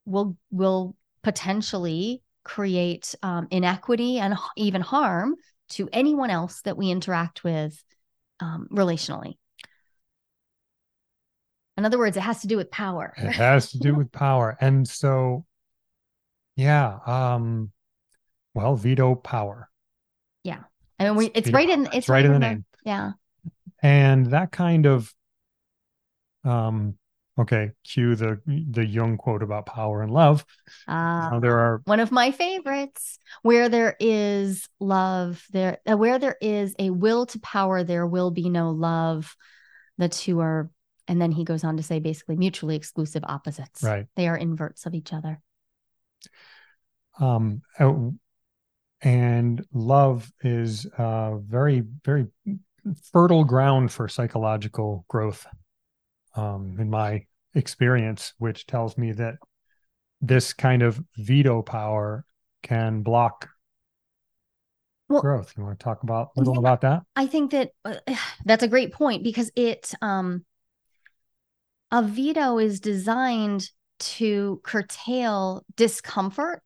will 0.06 0.38
will 0.52 0.96
potentially 1.24 2.22
create 2.44 3.16
um, 3.24 3.48
inequity 3.50 4.20
and 4.20 4.36
even 4.56 4.82
harm 4.82 5.36
to 5.70 5.90
anyone 5.92 6.30
else 6.30 6.62
that 6.62 6.78
we 6.78 6.92
interact 6.92 7.44
with 7.44 7.82
um, 8.40 8.68
relationally 8.72 9.34
in 11.78 11.86
other 11.86 11.98
words 11.98 12.18
it 12.18 12.22
has 12.22 12.42
to 12.42 12.48
do 12.48 12.58
with 12.58 12.72
power 12.72 13.14
It 13.18 13.34
has 13.34 13.72
to 13.72 13.80
do 13.80 13.94
with 13.96 14.12
power. 14.12 14.58
And 14.60 14.88
so, 14.88 15.46
yeah, 16.56 16.98
um, 17.06 17.72
well, 18.54 18.76
veto 18.76 19.16
power. 19.16 19.70
I 21.00 21.06
mean, 21.06 21.16
we, 21.16 21.26
it's 21.28 21.48
Veto 21.48 21.58
right 21.58 21.70
in 21.70 21.86
power. 21.86 21.94
it's, 21.94 22.10
right 22.10 22.26
in 22.26 22.34
the 22.34 22.40
name. 22.40 22.66
Yeah. 22.84 23.12
And 23.82 24.28
that 24.28 24.52
kind 24.52 24.86
of 24.86 25.14
um 26.44 26.96
okay, 27.40 27.72
cue 27.84 28.16
the 28.16 28.42
the 28.46 28.86
Jung 28.86 29.18
quote 29.18 29.44
about 29.44 29.68
power 29.68 30.02
and 30.02 30.12
love. 30.12 30.44
Uh, 30.88 31.30
Now, 31.32 31.40
there 31.40 31.60
are 31.60 31.82
one 31.86 32.00
of 32.00 32.12
my 32.12 32.32
favorites. 32.32 33.20
Where 33.44 33.70
there 33.70 33.96
is 34.00 34.68
love, 34.80 35.44
there 35.52 35.78
uh, 35.90 35.98
where 35.98 36.18
there 36.18 36.38
is 36.42 36.74
a 36.80 36.90
will 36.90 37.26
to 37.28 37.40
power, 37.40 37.84
there 37.84 38.08
will 38.08 38.32
be 38.32 38.50
no 38.50 38.72
love. 38.72 39.36
The 40.00 40.10
two 40.10 40.40
are, 40.40 40.70
and 41.08 41.22
then 41.22 41.32
he 41.32 41.44
goes 41.44 41.64
on 41.64 41.78
to 41.78 41.84
say 41.84 42.00
basically 42.00 42.36
mutually 42.36 42.76
exclusive 42.76 43.24
opposites. 43.28 43.84
right. 43.84 44.06
They 44.16 44.28
are 44.28 44.38
inverts 44.38 44.86
of 44.86 44.94
each 44.94 45.14
other. 45.14 45.42
Um 47.20 47.62
uh, 47.80 47.94
and 49.02 49.64
love 49.74 50.32
is 50.42 50.86
uh 50.98 51.38
very, 51.38 51.84
very 52.04 52.28
fertile 53.12 53.44
ground 53.44 53.92
for 53.92 54.08
psychological 54.08 55.06
growth. 55.08 55.46
Um, 56.36 56.78
in 56.80 56.90
my 56.92 57.26
experience, 57.56 58.34
which 58.38 58.68
tells 58.68 58.96
me 58.98 59.12
that 59.14 59.36
this 60.22 60.54
kind 60.54 60.84
of 60.84 61.04
veto 61.18 61.64
power 61.64 62.26
can 62.62 63.02
block 63.02 63.50
Well- 65.10 65.22
growth. 65.22 65.54
You 65.58 65.64
want 65.64 65.80
to 65.80 65.84
talk 65.84 66.04
about 66.04 66.30
a 66.38 66.40
little 66.40 66.54
Yeah. 66.56 66.60
about 66.60 66.82
that? 66.82 67.02
I 67.16 67.26
think 67.26 67.52
that 67.52 67.72
uh, 67.84 67.96
that's 68.46 68.62
a 68.64 68.68
great 68.68 68.94
point 68.94 69.24
because 69.24 69.52
it 69.56 69.94
um 70.02 70.46
a 71.92 72.04
veto 72.04 72.60
is 72.60 72.80
designed 72.80 73.70
to 74.00 74.62
curtail 74.64 75.64
discomfort, 75.76 76.62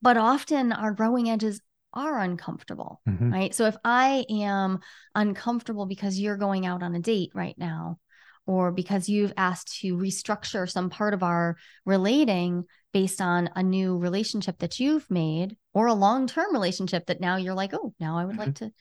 but 0.00 0.16
often 0.16 0.72
our 0.72 0.92
growing 0.92 1.30
edges 1.30 1.60
are 1.94 2.18
uncomfortable, 2.18 3.00
Mhm. 3.06 3.32
right? 3.32 3.54
So 3.54 3.66
if 3.66 3.76
I 3.84 4.24
am 4.30 4.80
uncomfortable 5.14 5.86
because 5.86 6.18
you're 6.18 6.36
going 6.36 6.66
out 6.66 6.82
on 6.82 6.94
a 6.94 7.00
date 7.00 7.30
right 7.34 7.56
now, 7.58 7.98
or 8.46 8.72
because 8.72 9.08
you've 9.08 9.32
asked 9.36 9.80
to 9.80 9.96
restructure 9.96 10.68
some 10.68 10.90
part 10.90 11.14
of 11.14 11.22
our 11.22 11.56
relating 11.84 12.64
based 12.92 13.20
on 13.20 13.48
a 13.54 13.62
new 13.62 13.96
relationship 13.96 14.58
that 14.58 14.80
you've 14.80 15.08
made 15.10 15.56
or 15.72 15.86
a 15.86 15.94
long-term 15.94 16.52
relationship 16.52 17.06
that 17.06 17.20
now 17.20 17.36
you're 17.36 17.54
like, 17.54 17.72
oh, 17.72 17.94
now 18.00 18.18
I 18.18 18.24
would 18.24 18.36
like 18.38 18.54
to 18.56 18.72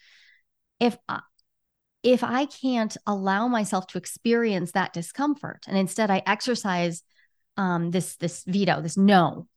if 0.80 0.98
I, 1.08 1.22
if 2.04 2.24
I 2.24 2.46
can't 2.46 2.96
allow 3.06 3.48
myself 3.48 3.88
to 3.88 3.98
experience 3.98 4.72
that 4.72 4.94
discomfort 4.94 5.66
and 5.68 5.78
instead 5.78 6.10
I 6.10 6.24
exercise 6.26 7.04
um, 7.58 7.92
this 7.92 8.16
this 8.18 8.44
veto, 8.46 8.82
this 8.82 8.98
no, 8.98 9.48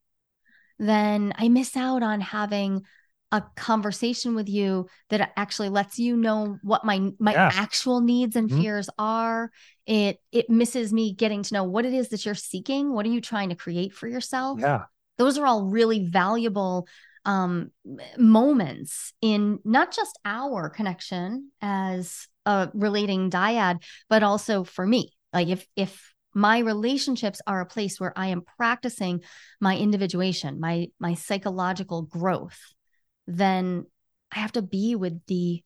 then 0.78 1.32
I 1.38 1.48
miss 1.48 1.76
out 1.76 2.02
on 2.02 2.20
having 2.20 2.82
a 3.32 3.42
conversation 3.56 4.34
with 4.34 4.48
you 4.48 4.86
that 5.10 5.32
actually 5.36 5.68
lets 5.68 5.98
you 5.98 6.16
know 6.16 6.58
what 6.62 6.84
my 6.84 7.10
my 7.18 7.32
Yeah. 7.32 7.50
actual 7.52 8.00
needs 8.00 8.36
and 8.36 8.48
Mhm. 8.50 8.60
fears 8.60 8.90
are. 8.98 9.50
It 9.86 10.20
it 10.30 10.50
misses 10.50 10.92
me 10.92 11.12
getting 11.14 11.42
to 11.42 11.54
know 11.54 11.64
what 11.64 11.84
it 11.86 11.94
is 11.94 12.10
that 12.10 12.24
you're 12.24 12.34
seeking. 12.34 12.92
What 12.92 13.06
are 13.06 13.10
you 13.10 13.20
trying 13.20 13.48
to 13.48 13.56
create 13.56 13.92
for 13.94 14.06
yourself? 14.08 14.60
Yeah. 14.60 14.84
those 15.16 15.38
are 15.38 15.46
all 15.46 15.66
really 15.66 16.08
valuable 16.08 16.88
um, 17.24 17.70
moments 18.18 19.12
in 19.20 19.60
not 19.64 19.92
just 19.94 20.18
our 20.24 20.68
connection 20.68 21.52
as 21.62 22.26
a 22.46 22.70
relating 22.74 23.30
dyad, 23.30 23.82
but 24.08 24.22
also 24.22 24.64
for 24.64 24.86
me. 24.86 25.12
Like 25.32 25.48
if 25.48 25.66
if 25.76 26.14
my 26.34 26.58
relationships 26.58 27.40
are 27.46 27.60
a 27.60 27.66
place 27.66 28.00
where 28.00 28.12
I 28.16 28.28
am 28.28 28.42
practicing 28.56 29.22
my 29.60 29.76
individuation, 29.76 30.60
my 30.60 30.88
my 30.98 31.14
psychological 31.14 32.02
growth, 32.02 32.58
then 33.26 33.86
I 34.32 34.40
have 34.40 34.52
to 34.52 34.62
be 34.62 34.96
with 34.96 35.24
the 35.26 35.62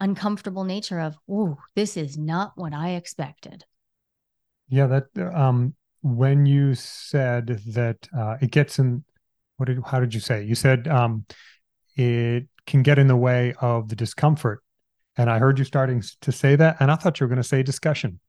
uncomfortable 0.00 0.64
nature 0.64 0.98
of, 0.98 1.16
oh, 1.30 1.58
this 1.76 1.96
is 1.96 2.18
not 2.18 2.52
what 2.56 2.72
I 2.72 2.90
expected. 2.90 3.64
Yeah, 4.68 4.86
that 4.86 5.34
um 5.34 5.74
when 6.02 6.46
you 6.46 6.74
said 6.74 7.60
that 7.68 8.08
uh 8.16 8.36
it 8.40 8.50
gets 8.50 8.78
in 8.78 9.04
what 9.56 9.66
did 9.66 9.78
how 9.84 10.00
did 10.00 10.14
you 10.14 10.20
say? 10.20 10.44
You 10.44 10.54
said 10.54 10.88
um 10.88 11.26
it 11.96 12.48
can 12.66 12.82
get 12.82 12.98
in 12.98 13.08
the 13.08 13.16
way 13.16 13.54
of 13.60 13.88
the 13.88 13.96
discomfort. 13.96 14.62
And 15.16 15.28
I 15.30 15.38
heard 15.38 15.58
you 15.58 15.64
starting 15.64 16.02
to 16.22 16.32
say 16.32 16.56
that 16.56 16.76
and 16.80 16.90
I 16.90 16.94
thought 16.96 17.20
you 17.20 17.24
were 17.24 17.28
going 17.28 17.42
to 17.42 17.48
say 17.48 17.62
discussion, 17.62 18.20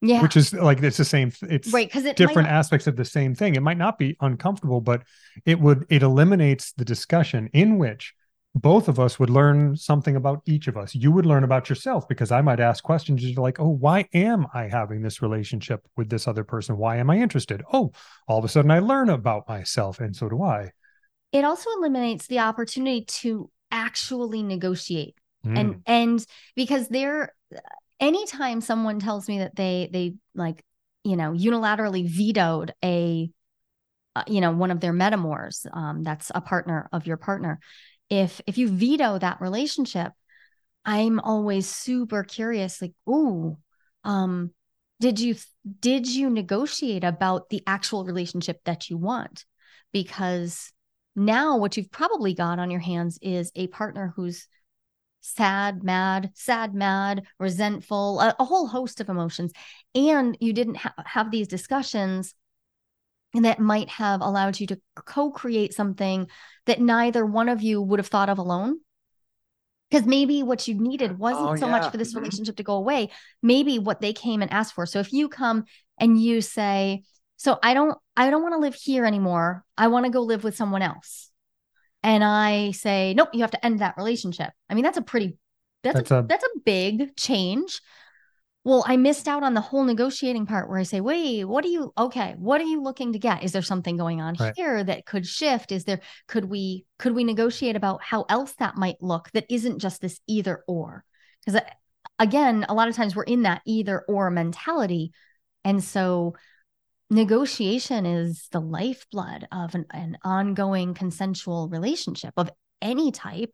Yeah. 0.00 0.22
which 0.22 0.36
is 0.36 0.52
like 0.52 0.82
it's 0.82 0.96
the 0.96 1.04
same 1.04 1.32
it's 1.42 1.72
right. 1.72 1.88
Because 1.88 2.04
it 2.04 2.16
different 2.16 2.48
not- 2.48 2.54
aspects 2.58 2.86
of 2.86 2.96
the 2.96 3.04
same 3.04 3.34
thing. 3.34 3.54
It 3.56 3.62
might 3.62 3.78
not 3.78 3.98
be 3.98 4.16
uncomfortable, 4.20 4.80
but 4.80 5.02
it 5.44 5.60
would 5.60 5.84
it 5.90 6.02
eliminates 6.02 6.72
the 6.72 6.84
discussion 6.84 7.48
in 7.52 7.78
which 7.78 8.14
both 8.54 8.88
of 8.88 8.98
us 8.98 9.18
would 9.18 9.28
learn 9.28 9.76
something 9.76 10.16
about 10.16 10.40
each 10.46 10.66
of 10.66 10.78
us. 10.78 10.94
You 10.94 11.12
would 11.12 11.26
learn 11.26 11.44
about 11.44 11.68
yourself 11.68 12.08
because 12.08 12.30
I 12.32 12.40
might 12.40 12.58
ask 12.60 12.82
questions 12.82 13.22
you're 13.22 13.42
like, 13.42 13.60
"Oh, 13.60 13.68
why 13.68 14.08
am 14.14 14.46
I 14.54 14.68
having 14.68 15.02
this 15.02 15.20
relationship 15.20 15.86
with 15.94 16.08
this 16.08 16.26
other 16.26 16.42
person? 16.44 16.78
Why 16.78 16.96
am 16.96 17.10
I 17.10 17.18
interested?" 17.18 17.62
Oh, 17.70 17.92
all 18.26 18.38
of 18.38 18.44
a 18.46 18.48
sudden 18.48 18.70
I 18.70 18.78
learn 18.78 19.10
about 19.10 19.46
myself 19.46 20.00
and 20.00 20.16
so 20.16 20.28
do 20.30 20.42
I. 20.42 20.70
it 21.32 21.44
also 21.44 21.68
eliminates 21.76 22.28
the 22.28 22.38
opportunity 22.38 23.04
to 23.04 23.50
actually 23.70 24.42
negotiate 24.42 25.16
Mm, 25.46 25.58
and 25.58 25.76
and 25.86 26.26
because 26.54 26.88
there 26.88 27.32
anytime 28.00 28.60
someone 28.60 29.00
tells 29.00 29.28
me 29.28 29.38
that 29.38 29.56
they 29.56 29.88
they 29.92 30.14
like 30.34 30.62
you 31.04 31.16
know 31.16 31.32
unilaterally 31.32 32.08
vetoed 32.08 32.74
a 32.84 33.30
uh, 34.14 34.24
you 34.26 34.40
know 34.40 34.50
one 34.50 34.70
of 34.70 34.80
their 34.80 34.92
metamours 34.92 35.66
um 35.74 36.02
that's 36.02 36.30
a 36.34 36.40
partner 36.40 36.88
of 36.92 37.06
your 37.06 37.16
partner 37.16 37.60
if 38.10 38.40
if 38.46 38.58
you 38.58 38.68
veto 38.68 39.18
that 39.18 39.40
relationship 39.40 40.12
i'm 40.84 41.20
always 41.20 41.68
super 41.68 42.22
curious 42.22 42.82
like 42.82 42.92
ooh 43.08 43.56
um 44.04 44.50
did 45.00 45.20
you 45.20 45.34
did 45.80 46.06
you 46.06 46.30
negotiate 46.30 47.04
about 47.04 47.50
the 47.50 47.62
actual 47.66 48.04
relationship 48.04 48.60
that 48.64 48.88
you 48.88 48.96
want? 48.96 49.44
Because 49.92 50.72
now 51.14 51.58
what 51.58 51.76
you've 51.76 51.90
probably 51.90 52.34
got 52.34 52.58
on 52.58 52.70
your 52.70 52.80
hands 52.80 53.18
is 53.20 53.50
a 53.54 53.66
partner 53.68 54.12
who's 54.16 54.48
sad, 55.20 55.82
mad, 55.82 56.30
sad, 56.34 56.74
mad, 56.74 57.24
resentful, 57.38 58.20
a, 58.20 58.34
a 58.38 58.44
whole 58.44 58.68
host 58.68 59.00
of 59.00 59.08
emotions. 59.08 59.52
And 59.94 60.36
you 60.40 60.52
didn't 60.52 60.76
ha- 60.76 60.94
have 61.04 61.30
these 61.30 61.48
discussions 61.48 62.34
and 63.34 63.44
that 63.44 63.58
might 63.60 63.88
have 63.90 64.20
allowed 64.22 64.58
you 64.60 64.66
to 64.68 64.80
co-create 64.94 65.74
something 65.74 66.28
that 66.64 66.80
neither 66.80 67.24
one 67.26 67.48
of 67.48 67.62
you 67.62 67.82
would 67.82 67.98
have 67.98 68.06
thought 68.06 68.28
of 68.30 68.38
alone 68.38 68.80
because 69.90 70.06
maybe 70.06 70.42
what 70.42 70.66
you 70.66 70.74
needed 70.74 71.18
wasn't 71.18 71.50
Oh, 71.50 71.54
so 71.56 71.66
yeah. 71.66 71.72
much 71.72 71.90
for 71.90 71.96
this 71.96 72.12
Mhm. 72.12 72.16
relationship 72.16 72.56
to 72.56 72.62
go 72.62 72.74
away 72.76 73.10
maybe 73.42 73.78
what 73.78 74.00
they 74.00 74.12
came 74.12 74.42
and 74.42 74.52
asked 74.52 74.74
for 74.74 74.86
so 74.86 74.98
if 75.00 75.12
you 75.12 75.28
come 75.28 75.64
and 75.98 76.20
you 76.20 76.40
say 76.40 77.02
so 77.36 77.58
i 77.62 77.74
don't 77.74 77.96
i 78.16 78.30
don't 78.30 78.42
want 78.42 78.54
to 78.54 78.58
live 78.60 78.74
here 78.74 79.04
anymore 79.04 79.64
i 79.76 79.86
want 79.88 80.04
to 80.06 80.10
go 80.10 80.22
live 80.22 80.44
with 80.44 80.56
someone 80.56 80.82
else 80.82 81.30
and 82.06 82.24
i 82.24 82.70
say 82.70 83.12
nope 83.14 83.28
you 83.34 83.40
have 83.40 83.50
to 83.50 83.66
end 83.66 83.80
that 83.80 83.96
relationship. 83.98 84.50
I 84.70 84.74
mean 84.74 84.84
that's 84.84 84.96
a 84.96 85.02
pretty 85.02 85.36
that's, 85.82 85.96
That's 85.98 86.10
a, 86.10 86.18
a- 86.20 86.22
that's 86.22 86.44
a 86.44 86.58
big 86.64 87.16
change. 87.16 87.82
Well 88.64 88.84
i 88.88 88.96
missed 88.96 89.28
out 89.28 89.42
on 89.42 89.54
the 89.54 89.60
whole 89.60 89.84
negotiating 89.84 90.46
part 90.46 90.68
where 90.68 90.78
i 90.78 90.82
say 90.84 91.00
wait 91.00 91.44
what 91.44 91.64
are 91.64 91.68
you 91.68 91.92
okay 91.96 92.34
what 92.38 92.60
are 92.60 92.64
you 92.64 92.82
looking 92.82 93.12
to 93.12 93.18
get? 93.18 93.44
Is 93.44 93.52
there 93.52 93.62
something 93.62 93.96
going 93.96 94.20
on 94.20 94.34
Right. 94.40 94.54
here 94.56 94.82
that 94.82 95.04
could 95.06 95.26
shift? 95.26 95.72
Is 95.72 95.84
there 95.84 96.00
could 96.26 96.44
we 96.46 96.86
could 96.98 97.14
we 97.14 97.24
negotiate 97.24 97.76
about 97.76 98.02
how 98.02 98.24
else 98.28 98.52
that 98.58 98.76
might 98.76 99.02
look 99.02 99.30
that 99.34 99.46
isn't 99.50 99.78
just 99.80 100.00
this 100.00 100.18
either 100.26 100.64
or? 100.66 101.04
Because 101.44 101.60
uh, 101.60 101.70
again 102.18 102.64
a 102.68 102.74
lot 102.74 102.88
of 102.88 102.96
times 102.96 103.14
we're 103.14 103.24
in 103.24 103.42
that 103.42 103.62
either 103.66 104.04
or 104.08 104.30
mentality. 104.30 105.12
And 105.64 105.82
so 105.82 106.34
negotiation 107.10 108.06
is 108.06 108.48
the 108.50 108.60
lifeblood 108.60 109.46
of 109.52 109.74
an, 109.74 109.86
an 109.92 110.18
ongoing 110.24 110.94
consensual 110.94 111.68
relationship 111.68 112.34
of 112.36 112.50
any 112.82 113.12
type. 113.12 113.52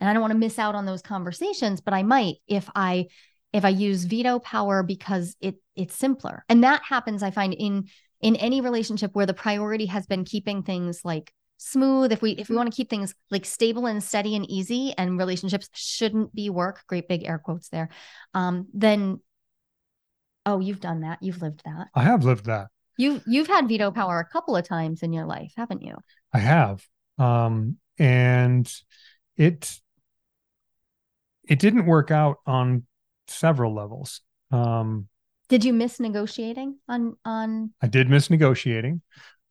And 0.00 0.10
i 0.10 0.12
don't 0.12 0.20
want 0.20 0.32
to 0.32 0.38
miss 0.38 0.58
out 0.58 0.74
on 0.74 0.84
those 0.84 1.00
conversations 1.00 1.80
but 1.80 1.94
i 1.94 2.02
might 2.02 2.36
if 2.46 2.68
i 2.74 3.06
if 3.54 3.64
i 3.64 3.70
use 3.70 4.04
veto 4.04 4.38
power 4.38 4.82
because 4.82 5.36
it 5.40 5.56
it's 5.74 5.96
simpler. 5.96 6.44
And 6.48 6.64
that 6.64 6.82
happens 6.84 7.22
i 7.22 7.30
find 7.30 7.54
in 7.54 7.88
in 8.20 8.36
any 8.36 8.60
relationship 8.60 9.14
where 9.14 9.26
the 9.26 9.34
priority 9.34 9.86
has 9.86 10.06
been 10.06 10.24
keeping 10.24 10.62
things 10.62 11.00
like 11.04 11.32
smooth. 11.58 12.12
If 12.12 12.22
we 12.22 12.32
if 12.32 12.48
we 12.48 12.56
want 12.56 12.70
to 12.70 12.76
keep 12.76 12.90
things 12.90 13.14
like 13.30 13.46
stable 13.46 13.86
and 13.86 14.02
steady 14.02 14.36
and 14.36 14.48
easy 14.50 14.92
and 14.98 15.18
relationships 15.18 15.68
shouldn't 15.72 16.34
be 16.34 16.50
work 16.50 16.84
great 16.86 17.08
big 17.08 17.24
air 17.24 17.38
quotes 17.38 17.68
there 17.70 17.88
um 18.34 18.66
then 18.74 19.20
oh 20.46 20.60
you've 20.60 20.80
done 20.80 21.00
that 21.00 21.18
you've 21.20 21.42
lived 21.42 21.62
that 21.64 21.88
I 21.94 22.02
have 22.02 22.24
lived 22.24 22.46
that. 22.46 22.68
you 22.96 23.20
you've 23.26 23.48
had 23.48 23.68
veto 23.68 23.90
power 23.90 24.18
a 24.20 24.32
couple 24.32 24.56
of 24.56 24.66
times 24.66 25.02
in 25.02 25.12
your 25.12 25.26
life 25.26 25.52
haven't 25.56 25.82
you 25.82 25.96
I 26.32 26.38
have. 26.38 26.86
Um, 27.18 27.78
and 27.98 28.70
it 29.36 29.80
it 31.48 31.58
didn't 31.58 31.86
work 31.86 32.10
out 32.10 32.36
on 32.46 32.84
several 33.28 33.74
levels. 33.74 34.20
Um, 34.50 35.08
did 35.48 35.64
you 35.64 35.72
miss 35.72 36.00
negotiating 36.00 36.76
on 36.88 37.16
on 37.24 37.72
I 37.80 37.86
did 37.86 38.10
miss 38.10 38.30
negotiating. 38.30 39.00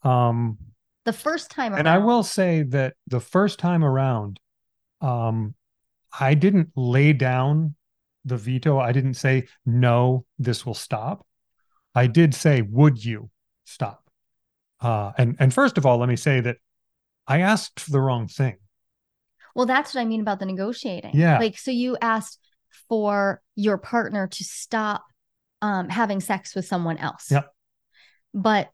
Um, 0.03 0.57
the 1.05 1.13
first 1.13 1.49
time 1.51 1.71
around. 1.71 1.79
and 1.79 1.89
I 1.89 1.97
will 1.99 2.23
say 2.23 2.63
that 2.63 2.95
the 3.07 3.19
first 3.19 3.59
time 3.59 3.83
around, 3.83 4.39
um, 5.01 5.55
I 6.19 6.33
didn't 6.33 6.69
lay 6.75 7.13
down 7.13 7.75
the 8.25 8.37
veto. 8.37 8.79
I 8.79 8.91
didn't 8.91 9.13
say, 9.13 9.47
no, 9.65 10.25
this 10.39 10.65
will 10.65 10.73
stop. 10.73 11.25
I 11.93 12.07
did 12.07 12.33
say, 12.35 12.61
would 12.61 13.03
you 13.03 13.29
stop? 13.63 14.03
Uh, 14.81 15.11
and 15.17 15.35
and 15.39 15.53
first 15.53 15.77
of 15.77 15.85
all, 15.85 15.97
let 15.97 16.09
me 16.09 16.15
say 16.17 16.41
that 16.41 16.57
I 17.27 17.39
asked 17.39 17.79
for 17.79 17.91
the 17.91 18.01
wrong 18.01 18.27
thing. 18.27 18.57
Well, 19.55 19.65
that's 19.65 19.95
what 19.95 20.01
I 20.01 20.05
mean 20.05 20.19
about 20.21 20.39
the 20.39 20.45
negotiating. 20.45 21.11
Yeah. 21.13 21.39
Like, 21.39 21.57
so 21.57 21.71
you 21.71 21.97
asked 22.01 22.39
for 22.89 23.41
your 23.55 23.77
partner 23.77 24.27
to 24.27 24.43
stop 24.43 25.05
um, 25.61 25.87
having 25.87 26.19
sex 26.19 26.53
with 26.53 26.65
someone 26.65 26.97
else. 26.97 27.31
Yep. 27.31 27.49
But 28.33 28.69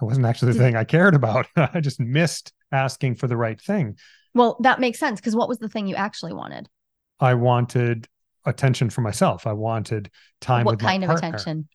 It 0.00 0.04
wasn't 0.04 0.26
actually 0.26 0.48
the 0.54 0.58
Did- 0.58 0.64
thing 0.64 0.76
I 0.76 0.82
cared 0.84 1.14
about. 1.14 1.46
I 1.56 1.80
just 1.80 2.00
missed 2.00 2.52
asking 2.72 3.14
for 3.14 3.28
the 3.28 3.36
right 3.36 3.60
thing. 3.60 3.96
well, 4.34 4.56
that 4.62 4.80
makes 4.80 4.98
sense 4.98 5.20
because 5.20 5.36
what 5.36 5.48
was 5.48 5.58
the 5.58 5.68
thing 5.68 5.86
you 5.86 5.94
actually 5.94 6.32
wanted? 6.32 6.68
I 7.20 7.34
wanted 7.34 8.08
attention 8.44 8.90
for 8.90 9.00
myself. 9.00 9.46
I 9.46 9.52
wanted 9.52 10.10
time 10.40 10.64
what 10.64 10.76
with 10.76 10.82
my 10.82 10.90
kind 10.92 11.04
of 11.04 11.08
partner. 11.08 11.28
attention? 11.28 11.68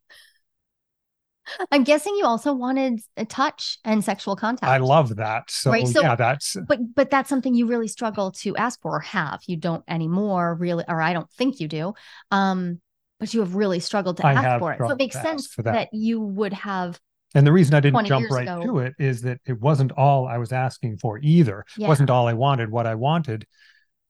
I'm 1.72 1.86
guessing 1.86 2.13
you 2.18 2.26
also 2.26 2.52
wanted 2.52 3.00
a 3.15 3.24
touch 3.26 3.80
and 3.86 4.04
sexual 4.04 4.36
contact. 4.36 4.70
I 4.70 4.78
love 4.78 5.15
that. 5.15 5.50
So, 5.50 5.72
Right, 5.72 5.88
so- 5.88 6.02
yeah, 6.02 6.15
that's 6.15 6.58
but 6.68 6.80
but 6.94 7.10
that's 7.10 7.30
something 7.30 7.54
you 7.56 7.68
really 7.68 7.88
struggle 7.88 8.32
to 8.44 8.56
ask 8.58 8.82
for 8.82 8.98
or 8.98 9.00
have. 9.00 9.39
You 9.48 9.56
don't 9.56 9.84
anymore, 9.88 10.56
really, 10.56 10.84
or 10.88 11.02
I 11.02 11.13
don't 11.13 11.32
think 11.32 11.62
you 11.62 11.70
do. 11.70 11.94
Um, 12.32 12.82
but 13.20 13.34
you 13.34 13.39
have 13.39 13.56
really 13.56 13.80
struggled 13.80 14.18
to 14.18 14.28
I 14.28 14.34
ask 14.34 14.60
for 14.60 14.74
it. 14.74 14.80
So 14.80 14.92
it 14.92 14.98
makes 14.98 15.20
sense 15.20 15.56
that. 15.56 15.63
that 15.63 15.89
you 15.94 16.20
would 16.20 16.54
have 16.54 17.00
And 17.34 17.48
the 17.48 17.52
reason 17.54 17.74
I 17.76 17.80
didn't 17.80 18.06
jump 18.06 18.30
right 18.30 18.44
ago. 18.44 18.62
to 18.63 18.80
it 18.80 18.94
is 19.00 19.22
that 19.22 19.39
it 19.46 19.60
wasn't 19.60 19.94
all 19.94 20.28
I 20.28 20.38
was 20.38 20.52
asking 20.52 20.98
for 20.98 21.18
either. 21.20 21.65
It 21.80 21.88
wasn't 21.88 22.10
all 22.10 22.28
I 22.28 22.34
wanted. 22.34 22.70
What 22.70 22.86
I 22.86 22.96
wanted 22.96 23.48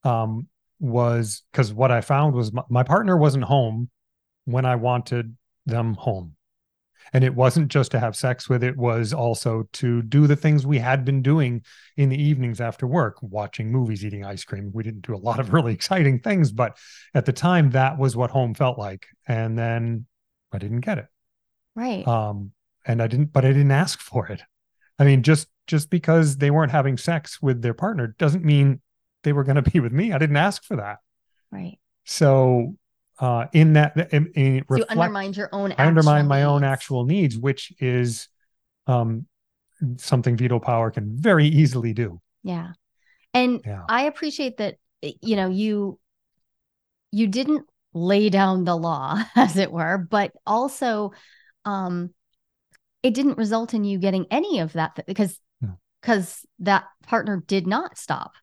um, 0.03 0.47
was 0.79 1.43
because 1.51 1.73
what 1.73 1.91
I 1.91 2.01
found 2.01 2.35
was 2.35 2.53
my, 2.53 2.63
my 2.69 2.83
partner 2.83 3.17
wasn't 3.17 3.45
home 3.45 3.89
when 4.45 4.65
I 4.65 4.75
wanted 4.75 5.35
them 5.65 5.95
home. 5.95 6.33
And 7.13 7.23
it 7.23 7.33
wasn't 7.33 7.69
just 7.69 7.91
to 7.91 8.01
have 8.01 8.17
sex 8.17 8.49
with, 8.49 8.65
it 8.65 8.75
was 8.75 9.13
also 9.13 9.63
to 9.73 10.01
do 10.01 10.27
the 10.27 10.35
things 10.35 10.65
we 10.65 10.77
had 10.77 11.05
been 11.05 11.21
doing 11.21 11.61
in 11.95 12.09
the 12.09 12.21
evenings 12.21 12.59
after 12.59 12.85
work, 12.85 13.15
watching 13.21 13.71
movies, 13.71 14.03
eating 14.03 14.25
ice 14.25 14.43
cream. 14.43 14.71
We 14.73 14.83
didn't 14.83 15.05
do 15.07 15.15
a 15.15 15.17
lot 15.17 15.39
of 15.39 15.53
really 15.53 15.73
exciting 15.73 16.19
things, 16.19 16.51
but 16.51 16.77
at 17.13 17.25
the 17.25 17.31
time, 17.31 17.69
that 17.71 17.97
was 17.97 18.17
what 18.17 18.31
home 18.31 18.53
felt 18.53 18.77
like. 18.77 19.07
And 19.25 19.57
then 19.57 20.05
I 20.51 20.57
didn't 20.57 20.81
get 20.81 20.97
it 20.97 21.07
right. 21.77 22.05
um 22.07 22.51
and 22.85 23.01
i 23.01 23.07
didn't 23.07 23.31
but 23.31 23.45
i 23.45 23.49
didn't 23.49 23.71
ask 23.71 24.01
for 24.01 24.27
it 24.27 24.41
i 24.99 25.05
mean 25.05 25.23
just 25.23 25.47
just 25.67 25.89
because 25.89 26.37
they 26.37 26.51
weren't 26.51 26.71
having 26.71 26.97
sex 26.97 27.41
with 27.41 27.61
their 27.61 27.73
partner 27.73 28.15
doesn't 28.17 28.43
mean 28.43 28.81
they 29.27 29.33
were 29.33 29.43
going 29.43 29.55
to 29.63 29.69
be 29.71 29.79
with 29.81 29.91
me 29.91 30.13
i 30.13 30.17
didn't 30.17 30.37
ask 30.37 30.63
for 30.63 30.77
that 30.77 30.97
right. 31.51 31.77
so 32.05 32.75
uh 33.19 33.45
in 33.53 33.73
that 33.73 34.11
in, 34.13 34.31
in 34.35 34.63
So 34.69 34.77
you 34.77 34.83
reflect, 34.85 34.91
undermined 34.91 35.37
your 35.37 35.49
own. 35.51 35.73
i 35.77 35.85
undermine 35.85 36.27
my 36.27 36.39
actual 36.39 36.53
own 36.55 36.63
actual 36.63 37.05
needs 37.05 37.37
which 37.37 37.73
is 37.79 38.29
um 38.87 39.25
something 39.97 40.35
veto 40.37 40.59
power 40.59 40.89
can 40.91 41.15
very 41.15 41.45
easily 41.47 41.93
do 41.93 42.19
Yeah, 42.43 42.71
and 43.33 43.61
yeah 43.65 43.83
I 43.87 44.03
appreciate 44.03 44.57
that. 44.57 44.77
You 45.21 45.35
know, 45.35 45.49
you 45.49 45.99
you 47.11 47.27
didn't 47.27 47.65
lay 47.93 48.29
down 48.29 48.63
the 48.63 48.75
law, 48.75 49.21
as 49.35 49.57
it 49.57 49.71
were, 49.71 49.97
but 49.97 50.31
also, 50.45 51.11
um, 51.65 52.13
it 53.03 53.13
didn't 53.13 53.37
result 53.37 53.73
in 53.73 53.83
you 53.83 53.99
getting 53.99 54.25
any 54.31 54.59
of 54.59 54.73
that 54.73 54.95
th- 54.95 55.05
because 55.05 55.39
No. 55.61 55.77
because 56.01 56.45
that 56.59 56.85
partner 57.05 57.43
did 57.45 57.67
not 57.67 57.97
stop 57.97 58.33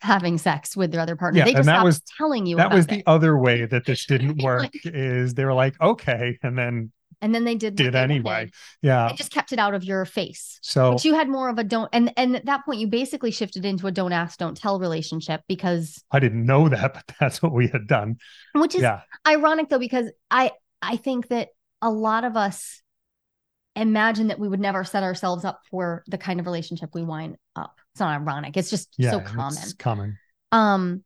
having 0.00 0.38
sex 0.38 0.76
with 0.76 0.92
their 0.92 1.00
other 1.00 1.16
partner. 1.16 1.38
Yeah, 1.38 1.44
they 1.44 1.50
and 1.50 1.58
just 1.58 1.66
that 1.66 1.84
was- 1.84 2.02
telling 2.16 2.46
you 2.46 2.56
that 2.56 2.72
was 2.72 2.86
the 2.86 2.98
it. 2.98 3.02
other 3.06 3.36
way 3.38 3.66
that 3.66 3.84
this 3.84 4.06
didn't 4.12 4.42
work 4.42 4.62
Like- 4.62 4.80
is 4.84 5.34
they 5.34 5.44
were 5.44 5.54
like 5.54 5.80
okay 5.80 6.38
and 6.42 6.56
then 6.56 6.92
and 7.20 7.34
then 7.34 7.42
they 7.42 7.56
did 7.56 7.74
did 7.74 7.94
they 7.94 7.98
anyway 7.98 8.22
wanted. 8.22 8.54
yeah 8.80 9.08
They 9.08 9.16
just 9.16 9.32
kept 9.32 9.52
it 9.52 9.58
out 9.58 9.74
of 9.74 9.82
your 9.82 10.04
face. 10.04 10.60
so 10.62 10.92
But 10.92 11.04
you 11.04 11.14
had 11.14 11.28
more 11.28 11.48
of 11.48 11.58
a 11.58 11.64
don't, 11.64 11.88
and 11.92 12.12
and 12.16 12.36
at 12.36 12.46
that 12.46 12.64
point, 12.64 12.78
you 12.80 12.86
basically 12.86 13.32
shifted 13.32 13.64
into 13.64 13.88
a 13.88 13.90
don't 13.90 14.12
ask, 14.12 14.38
don't 14.38 14.56
tell 14.56 14.78
relationship 14.78 15.40
because, 15.48 16.00
i 16.12 16.20
didn't 16.20 16.46
know 16.46 16.68
that 16.68 16.94
but 16.94 17.04
that's 17.20 17.42
what 17.42 17.52
we 17.52 17.66
had 17.66 17.88
done 17.88 18.18
which 18.54 18.76
is 18.76 18.82
yeah 18.82 19.00
ironic 19.26 19.68
though, 19.68 19.80
because 19.80 20.10
I 20.30 20.52
I 20.80 20.94
think 20.96 21.26
that 21.28 21.48
a 21.82 21.90
lot 21.90 22.22
of 22.22 22.36
us 22.36 22.82
imagine 23.74 24.28
that 24.28 24.38
we 24.38 24.48
would 24.48 24.60
never 24.60 24.84
set 24.84 25.02
ourselves 25.02 25.44
up 25.44 25.60
for 25.70 26.02
the 26.08 26.18
kind 26.18 26.40
of 26.40 26.46
relationship 26.46 26.90
we 26.94 27.02
wind 27.02 27.36
up. 27.56 27.78
It's 27.98 28.00
not 28.00 28.20
ironic; 28.20 28.56
it's 28.56 28.70
just 28.70 28.94
yeah 28.96 29.10
so 29.10 29.18
it's 29.18 29.32
common. 29.32 29.72
common 29.78 30.18
Um, 30.52 31.04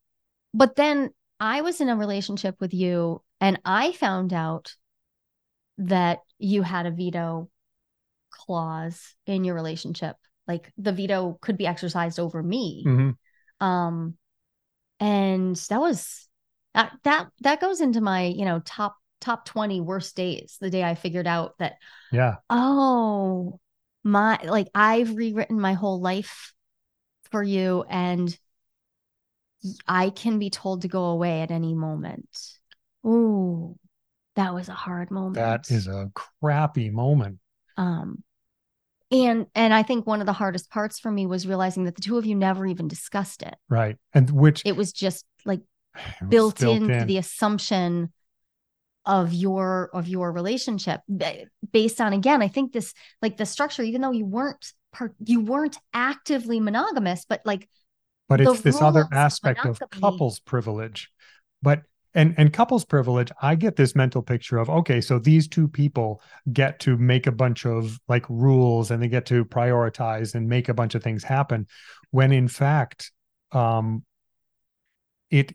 but 0.52 0.76
then 0.76 1.08
I 1.40 1.62
was 1.62 1.80
in 1.80 1.88
a 1.88 1.96
relationship 1.96 2.56
with 2.60 2.74
you, 2.74 3.22
and 3.40 3.58
I 3.64 3.92
found 3.92 4.34
out 4.34 4.76
that 5.78 6.18
you 6.38 6.60
had 6.60 6.84
a 6.84 6.90
veto 6.90 7.48
clause 8.28 9.14
in 9.26 9.42
your 9.44 9.54
relationship. 9.54 10.16
Like 10.46 10.70
the 10.76 10.92
veto 10.92 11.38
could 11.40 11.56
be 11.56 11.66
exercised 11.66 12.20
over 12.20 12.42
me. 12.42 12.84
Mhm. 12.86 13.16
Um, 13.58 14.18
and 15.00 15.56
that 15.56 15.80
was 15.80 16.28
that 16.74 16.92
that 17.04 17.28
that 17.40 17.60
goes 17.62 17.80
into 17.80 18.02
my 18.02 18.24
you 18.24 18.44
know 18.44 18.60
top 18.66 18.96
top 19.22 19.46
20 19.46 19.80
worst 19.80 20.14
days 20.14 20.58
the 20.60 20.68
day 20.68 20.82
i 20.82 20.94
figured 20.94 21.26
out 21.26 21.56
that 21.58 21.74
yeah 22.10 22.36
oh 22.50 23.58
my 24.04 24.36
like 24.44 24.68
i've 24.74 25.14
rewritten 25.14 25.60
my 25.60 25.74
whole 25.74 26.00
life 26.00 26.52
for 27.32 27.42
you 27.42 27.84
and 27.90 28.38
i 29.88 30.10
can 30.10 30.38
be 30.38 30.50
told 30.50 30.82
to 30.82 30.88
go 30.88 31.06
away 31.06 31.40
at 31.40 31.50
any 31.50 31.74
moment 31.74 32.28
ooh 33.06 33.76
that 34.36 34.54
was 34.54 34.68
a 34.68 34.72
hard 34.74 35.10
moment 35.10 35.34
That 35.34 35.70
is 35.70 35.86
a 35.88 36.10
crappy 36.14 36.90
moment. 36.90 37.38
um 37.76 38.22
and 39.10 39.46
and 39.54 39.74
i 39.74 39.82
think 39.82 40.06
one 40.06 40.20
of 40.20 40.26
the 40.26 40.32
hardest 40.32 40.70
parts 40.70 40.98
for 41.00 41.10
me 41.10 41.26
was 41.26 41.46
realizing 41.46 41.84
that 41.84 41.96
the 41.96 42.02
two 42.02 42.16
of 42.18 42.24
you 42.26 42.34
never 42.34 42.66
even 42.66 42.86
discussed 42.88 43.42
it 43.42 43.54
Right. 43.68 43.96
And 44.14 44.30
which 44.30 44.62
it 44.64 44.76
was 44.76 44.92
just 44.92 45.24
like 45.44 45.60
was 46.20 46.28
built, 46.30 46.62
into 46.62 47.04
the 47.04 47.18
assumption 47.18 48.12
of 49.04 49.32
your 49.32 49.90
of 49.92 50.06
your 50.06 50.30
relationship 50.30 51.00
based 51.72 52.00
on 52.00 52.12
again 52.12 52.40
i 52.40 52.46
think 52.48 52.72
this 52.72 52.94
like 53.20 53.36
the 53.36 53.44
structure 53.44 53.82
even 53.82 54.00
though 54.00 54.12
you 54.12 54.24
weren't 54.24 54.72
part 54.92 55.14
you 55.24 55.40
weren't 55.40 55.78
actively 55.94 56.60
monogamous 56.60 57.24
but 57.28 57.40
like 57.44 57.68
but 58.28 58.40
it's 58.40 58.60
this 58.62 58.80
other 58.80 59.06
aspect 59.12 59.66
of, 59.66 59.80
of 59.82 59.90
couples 59.90 60.40
privilege. 60.40 61.10
But 61.60 61.82
and 62.14 62.34
and 62.38 62.52
couples 62.52 62.84
privilege 62.84 63.30
i 63.40 63.54
get 63.54 63.76
this 63.76 63.94
mental 63.94 64.22
picture 64.22 64.58
of 64.58 64.68
okay 64.68 65.00
so 65.00 65.18
these 65.18 65.48
two 65.48 65.66
people 65.66 66.20
get 66.52 66.78
to 66.78 66.96
make 66.98 67.26
a 67.26 67.32
bunch 67.32 67.64
of 67.64 67.98
like 68.08 68.24
rules 68.28 68.90
and 68.90 69.02
they 69.02 69.08
get 69.08 69.26
to 69.26 69.44
prioritize 69.44 70.34
and 70.34 70.48
make 70.48 70.68
a 70.68 70.74
bunch 70.74 70.94
of 70.94 71.02
things 71.02 71.24
happen. 71.24 71.66
When 72.10 72.32
in 72.32 72.48
fact 72.48 73.12
um 73.52 74.04
it 75.30 75.54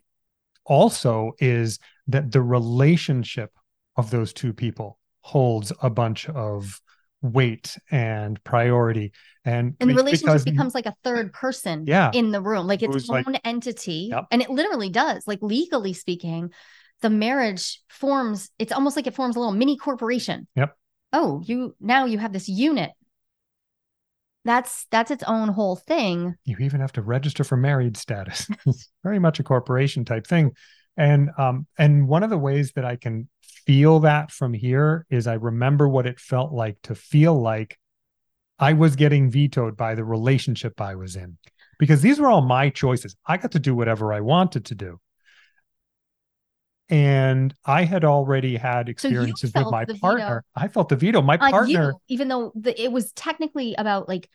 also 0.64 1.32
is 1.38 1.78
that 2.08 2.32
the 2.32 2.42
relationship 2.42 3.50
of 3.96 4.10
those 4.10 4.32
two 4.32 4.52
people 4.52 4.98
holds 5.20 5.72
a 5.82 5.90
bunch 5.90 6.28
of 6.28 6.80
weight 7.22 7.76
and 7.90 8.42
priority. 8.44 9.12
And 9.44 9.74
and 9.80 9.90
the 9.90 9.94
relationship 9.94 10.44
becomes 10.44 10.74
like 10.74 10.86
a 10.86 10.94
third 11.04 11.32
person 11.32 11.84
yeah, 11.86 12.10
in 12.12 12.30
the 12.30 12.40
room. 12.40 12.66
Like 12.66 12.82
its 12.82 13.08
own 13.10 13.24
like, 13.24 13.40
entity 13.44 14.08
yep. 14.10 14.26
and 14.30 14.42
it 14.42 14.50
literally 14.50 14.90
does. 14.90 15.26
Like 15.26 15.38
legally 15.42 15.92
speaking 15.92 16.52
the 17.00 17.10
marriage 17.10 17.80
forms 17.88 18.50
it's 18.58 18.72
almost 18.72 18.96
like 18.96 19.06
it 19.06 19.14
forms 19.14 19.36
a 19.36 19.38
little 19.38 19.54
mini 19.54 19.76
corporation. 19.76 20.46
Yep. 20.56 20.76
Oh 21.12 21.42
you 21.44 21.74
now 21.80 22.04
you 22.04 22.18
have 22.18 22.32
this 22.32 22.48
unit. 22.48 22.90
That's 24.44 24.86
that's 24.90 25.10
its 25.10 25.24
own 25.24 25.48
whole 25.48 25.76
thing. 25.76 26.34
You 26.44 26.56
even 26.60 26.80
have 26.80 26.92
to 26.92 27.02
register 27.02 27.44
for 27.44 27.56
married 27.56 27.96
status. 27.96 28.48
It's 28.66 28.90
very 29.02 29.18
much 29.18 29.40
a 29.40 29.44
corporation 29.44 30.04
type 30.04 30.26
thing. 30.26 30.52
And 30.96 31.30
um 31.38 31.66
and 31.78 32.08
one 32.08 32.22
of 32.22 32.30
the 32.30 32.38
ways 32.38 32.72
that 32.72 32.84
i 32.84 32.96
can 32.96 33.28
feel 33.68 34.00
that 34.00 34.30
from 34.30 34.54
here 34.54 35.04
is 35.10 35.26
i 35.26 35.34
remember 35.34 35.86
what 35.86 36.06
it 36.06 36.18
felt 36.18 36.52
like 36.52 36.80
to 36.82 36.94
feel 36.94 37.38
like 37.38 37.78
i 38.58 38.72
was 38.72 38.96
getting 38.96 39.30
vetoed 39.30 39.76
by 39.76 39.94
the 39.94 40.02
relationship 40.02 40.80
i 40.80 40.94
was 40.94 41.16
in 41.16 41.36
because 41.78 42.00
these 42.00 42.18
were 42.18 42.30
all 42.30 42.40
my 42.40 42.70
choices 42.70 43.14
i 43.26 43.36
got 43.36 43.52
to 43.52 43.58
do 43.58 43.74
whatever 43.74 44.10
i 44.10 44.20
wanted 44.22 44.64
to 44.64 44.74
do 44.74 44.98
and 46.90 47.52
I 47.66 47.84
had 47.84 48.02
already 48.02 48.56
had 48.56 48.88
experiences 48.88 49.52
so 49.52 49.62
with 49.62 49.70
my 49.70 49.84
partner. 50.00 50.42
Veto. 50.56 50.64
I 50.64 50.68
felt 50.68 50.88
the 50.88 50.96
veto. 50.96 51.20
My 51.20 51.36
partner, 51.36 51.90
you, 51.90 52.00
even 52.08 52.28
though 52.28 52.50
the, 52.54 52.82
it 52.82 52.90
was 52.90 53.12
technically 53.12 53.74
about 53.74 54.08
like 54.08 54.30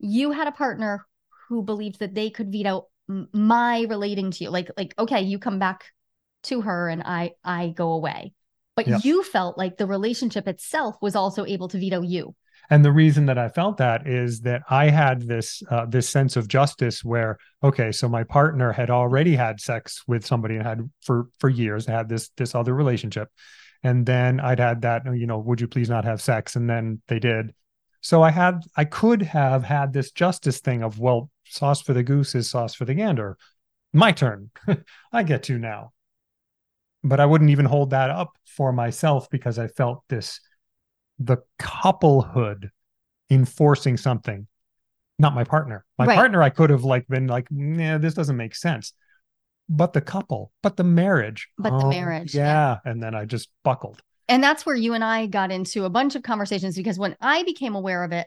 you 0.00 0.32
had 0.32 0.48
a 0.48 0.52
partner 0.52 1.06
who 1.48 1.62
believed 1.62 2.00
that 2.00 2.12
they 2.12 2.28
could 2.28 2.50
veto 2.50 2.88
my 3.06 3.82
relating 3.82 4.30
to 4.30 4.44
you 4.44 4.50
like 4.50 4.70
like 4.76 4.94
okay 4.98 5.20
you 5.20 5.38
come 5.38 5.58
back 5.58 5.92
to 6.44 6.60
her 6.60 6.88
and 6.88 7.02
i 7.02 7.32
i 7.44 7.68
go 7.68 7.92
away 7.92 8.32
but 8.76 8.86
yep. 8.86 9.04
you 9.04 9.22
felt 9.22 9.56
like 9.56 9.76
the 9.76 9.86
relationship 9.86 10.48
itself 10.48 10.96
was 11.00 11.16
also 11.16 11.44
able 11.44 11.68
to 11.68 11.78
veto 11.78 12.02
you 12.02 12.34
and 12.70 12.84
the 12.84 12.92
reason 12.92 13.26
that 13.26 13.38
i 13.38 13.48
felt 13.48 13.76
that 13.76 14.06
is 14.06 14.40
that 14.40 14.62
i 14.70 14.88
had 14.88 15.22
this 15.22 15.62
uh, 15.70 15.86
this 15.86 16.08
sense 16.08 16.36
of 16.36 16.48
justice 16.48 17.04
where 17.04 17.38
okay 17.62 17.90
so 17.90 18.08
my 18.08 18.24
partner 18.24 18.72
had 18.72 18.90
already 18.90 19.34
had 19.34 19.60
sex 19.60 20.02
with 20.06 20.24
somebody 20.24 20.56
and 20.56 20.66
had 20.66 20.90
for 21.02 21.28
for 21.38 21.48
years 21.48 21.86
had 21.86 22.08
this 22.08 22.30
this 22.36 22.54
other 22.54 22.74
relationship 22.74 23.28
and 23.82 24.06
then 24.06 24.40
i'd 24.40 24.60
had 24.60 24.82
that 24.82 25.02
you 25.14 25.26
know 25.26 25.38
would 25.38 25.60
you 25.60 25.68
please 25.68 25.90
not 25.90 26.04
have 26.04 26.20
sex 26.20 26.56
and 26.56 26.68
then 26.68 27.00
they 27.08 27.18
did 27.18 27.52
so 28.04 28.22
I 28.22 28.30
had 28.30 28.60
I 28.76 28.84
could 28.84 29.22
have 29.22 29.64
had 29.64 29.94
this 29.94 30.10
justice 30.10 30.60
thing 30.60 30.82
of 30.82 30.98
well, 30.98 31.30
sauce 31.46 31.80
for 31.80 31.94
the 31.94 32.02
goose 32.02 32.34
is 32.34 32.50
sauce 32.50 32.74
for 32.74 32.84
the 32.84 32.92
gander. 32.92 33.38
My 33.94 34.12
turn. 34.12 34.50
I 35.12 35.22
get 35.22 35.44
to 35.44 35.58
now. 35.58 35.93
But 37.04 37.20
I 37.20 37.26
wouldn't 37.26 37.50
even 37.50 37.66
hold 37.66 37.90
that 37.90 38.10
up 38.10 38.32
for 38.46 38.72
myself 38.72 39.28
because 39.30 39.58
I 39.58 39.68
felt 39.68 40.02
this 40.08 40.40
the 41.18 41.36
couplehood 41.58 42.70
enforcing 43.30 43.96
something, 43.96 44.46
not 45.18 45.34
my 45.34 45.44
partner. 45.44 45.84
My 45.98 46.06
right. 46.06 46.16
partner, 46.16 46.42
I 46.42 46.50
could 46.50 46.70
have 46.70 46.82
like 46.82 47.06
been 47.06 47.26
like, 47.26 47.46
yeah, 47.50 47.98
this 47.98 48.14
doesn't 48.14 48.36
make 48.36 48.54
sense. 48.54 48.94
But 49.68 49.92
the 49.92 50.00
couple, 50.00 50.50
but 50.62 50.76
the 50.76 50.84
marriage. 50.84 51.48
But 51.58 51.72
oh, 51.72 51.78
the 51.78 51.88
marriage. 51.88 52.34
Yeah. 52.34 52.78
yeah. 52.84 52.90
And 52.90 53.02
then 53.02 53.14
I 53.14 53.26
just 53.26 53.48
buckled 53.62 54.02
and 54.28 54.42
that's 54.42 54.64
where 54.64 54.76
you 54.76 54.94
and 54.94 55.04
I 55.04 55.26
got 55.26 55.52
into 55.52 55.84
a 55.84 55.90
bunch 55.90 56.14
of 56.14 56.22
conversations 56.22 56.76
because 56.76 56.98
when 56.98 57.16
I 57.20 57.42
became 57.42 57.74
aware 57.74 58.04
of 58.04 58.12
it, 58.12 58.26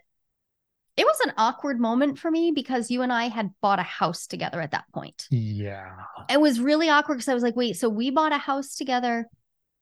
it 0.98 1.06
was 1.06 1.20
an 1.22 1.34
awkward 1.38 1.80
moment 1.80 2.18
for 2.18 2.32
me 2.32 2.52
because 2.52 2.90
you 2.90 3.04
and 3.04 3.14
I 3.14 3.28
had 3.28 3.52
bought 3.62 3.80
a 3.80 3.84
house 3.84 4.26
together 4.26 4.60
at 4.60 4.72
that 4.72 4.86
point. 4.94 5.28
Yeah. 5.30 5.92
It 6.28 6.42
was 6.42 6.60
really 6.60 6.90
awkward 6.90 7.16
because 7.16 7.30
I 7.30 7.36
was 7.36 7.44
like, 7.44 7.56
wait, 7.56 7.78
so 7.78 7.88
we 7.88 8.10
bought 8.10 8.34
a 8.34 8.40
house 8.40 8.76
together. 8.76 9.28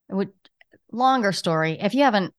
Would 0.09 0.33
longer 0.91 1.31
story. 1.31 1.77
If 1.79 1.95
you 1.95 2.03
haven't 2.03 2.33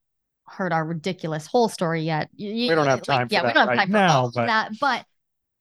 heard 0.47 0.73
our 0.73 0.85
ridiculous 0.85 1.47
whole 1.47 1.71
story 1.71 2.03
yet, 2.03 2.29
you, 2.37 2.69
we 2.69 2.75
don't 2.75 2.87
have 2.87 3.03
time. 3.03 3.23
Like, 3.23 3.33
yeah, 3.33 3.47
we 3.47 3.53
don't 3.55 3.69
have 3.69 3.69
right 3.69 3.79
time 3.79 3.91
now, 3.91 4.31
but... 4.33 4.47
that. 4.47 4.73
But 4.79 5.07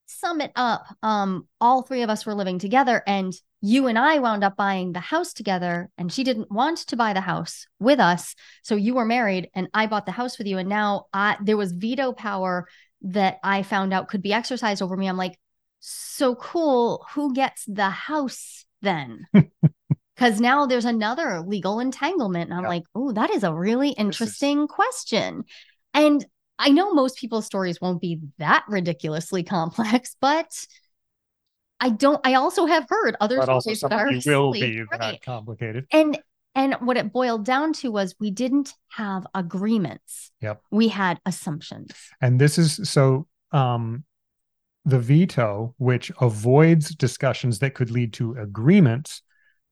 sum 0.08 0.42
it 0.42 0.52
up, 0.56 0.86
um, 1.02 1.48
all 1.60 1.82
three 1.82 2.04
of 2.04 2.10
us 2.10 2.26
were 2.26 2.36
living 2.36 2.60
together, 2.60 3.02
and 3.08 3.34
you 3.62 3.88
and 3.88 3.98
I 3.98 4.20
wound 4.20 4.44
up 4.44 4.56
buying 4.56 4.94
the 4.94 5.00
house 5.00 5.34
together, 5.34 5.90
and 5.98 6.12
she 6.12 6.24
didn't 6.24 6.52
want 6.52 6.80
to 6.80 6.96
buy 6.96 7.14
the 7.14 7.22
house 7.22 7.66
with 7.80 8.00
us. 8.00 8.36
So 8.62 8.76
you 8.76 8.94
were 8.94 9.06
married, 9.06 9.50
and 9.56 9.68
I 9.74 9.88
bought 9.88 10.06
the 10.06 10.12
house 10.12 10.38
with 10.38 10.46
you, 10.46 10.58
and 10.58 10.70
now 10.70 11.06
I 11.14 11.38
there 11.42 11.58
was 11.58 11.72
veto 11.72 12.12
power 12.12 12.68
that 13.06 13.40
I 13.44 13.64
found 13.64 13.94
out 13.94 14.08
could 14.08 14.22
be 14.22 14.34
exercised 14.34 14.82
over 14.82 14.98
me. 14.98 15.08
I'm 15.08 15.18
like, 15.18 15.38
so 15.80 16.36
cool. 16.36 17.06
Who 17.14 17.34
gets 17.34 17.64
the 17.66 17.90
house 17.90 18.66
then? 18.82 19.26
Because 20.16 20.40
now 20.40 20.66
there's 20.66 20.86
another 20.86 21.42
legal 21.42 21.82
entanglement. 21.82 22.50
And 22.50 22.58
I'm 22.58 22.66
like, 22.66 22.84
oh, 22.96 23.12
that 23.12 23.32
is 23.32 23.44
a 23.44 23.54
really 23.54 23.90
interesting 23.90 24.62
is... 24.62 24.70
question. 24.70 25.44
And 25.94 26.26
I 26.58 26.70
know 26.70 26.94
most 26.94 27.18
people's 27.18 27.46
stories 27.46 27.82
won't 27.82 28.00
be 28.00 28.22
that 28.38 28.64
ridiculously 28.70 29.44
complex, 29.44 30.16
but 30.22 30.48
I 31.82 31.90
don't. 31.90 32.26
I 32.26 32.36
also 32.36 32.66
have 32.66 32.86
heard 32.88 33.18
other 33.20 33.38
but 33.38 33.60
stories 33.60 33.82
that 33.82 33.92
are 33.92 34.08
will 34.08 34.54
be 34.54 34.84
that 34.90 35.22
complicated. 35.22 35.86
And 35.92 36.18
and 36.56 36.76
what 36.76 36.98
it 36.98 37.12
boiled 37.12 37.46
down 37.46 37.74
to 37.74 37.92
was 37.92 38.16
we 38.20 38.32
didn't 38.32 38.74
have 38.90 39.28
agreements. 39.36 40.32
Yep. 40.42 40.62
We 40.72 40.88
had 40.88 41.20
assumptions. 41.26 41.92
And 42.22 42.40
this 42.40 42.58
is 42.58 42.90
so 42.90 43.28
um 43.52 44.04
the 44.86 45.00
veto, 45.00 45.74
which 45.78 46.12
avoids 46.22 46.94
discussions 46.96 47.60
that 47.60 47.74
could 47.74 47.90
lead 47.90 48.14
to 48.14 48.34
agreements, 48.38 49.24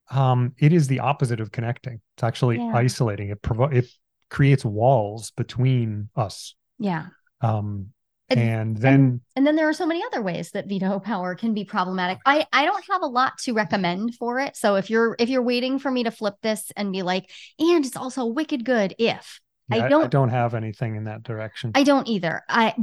um, 0.10 0.54
it 0.58 0.74
is 0.74 0.88
the 0.88 1.00
opposite 1.00 1.40
of 1.40 1.52
connecting. 1.52 2.02
It's 2.16 2.24
actually 2.24 2.58
yeah. 2.58 2.72
isolating. 2.74 3.30
It 3.30 3.42
provo- 3.42 3.66
it 3.66 3.86
creates 4.30 4.66
walls 4.66 5.32
between 5.32 6.10
us. 6.16 6.56
Yeah. 6.80 7.08
Um, 7.42 7.90
and, 8.38 8.50
and 8.50 8.78
then 8.78 8.94
and, 8.94 9.22
and, 9.36 9.48
then 9.48 9.56
there 9.56 9.68
are 9.68 9.74
so 9.74 9.86
many 9.86 10.04
other 10.04 10.22
ways 10.22 10.52
that 10.52 10.68
veto 10.68 11.00
power 11.00 11.36
can 11.36 11.54
be 11.54 11.66
problematic. 11.66 12.20
I 12.26 12.46
I 12.52 12.66
don't 12.66 12.86
have 12.90 13.02
a 13.02 13.08
lot 13.08 13.38
to 13.40 13.54
recommend 13.54 14.16
for 14.16 14.40
it. 14.40 14.56
So 14.56 14.76
if 14.76 14.90
you're 14.90 15.16
if 15.20 15.30
you're 15.30 15.44
waiting 15.44 15.80
for 15.80 15.92
me 15.92 16.04
to 16.04 16.12
flip 16.12 16.36
this 16.42 16.72
and 16.76 16.92
be 16.92 17.02
like, 17.02 17.30
and 17.60 17.86
it's 17.86 17.98
also 17.98 18.26
wicked 18.26 18.66
good 18.66 18.96
if 18.98 19.40
yeah, 19.70 19.86
I 19.86 19.90
don't 19.90 20.06
I 20.06 20.08
don't 20.08 20.30
have 20.30 20.54
anything 20.54 20.96
in 20.96 21.06
that 21.06 21.24
direction. 21.24 21.72
I 21.76 21.84
don't 21.84 22.08
either. 22.08 22.42
I 22.50 22.76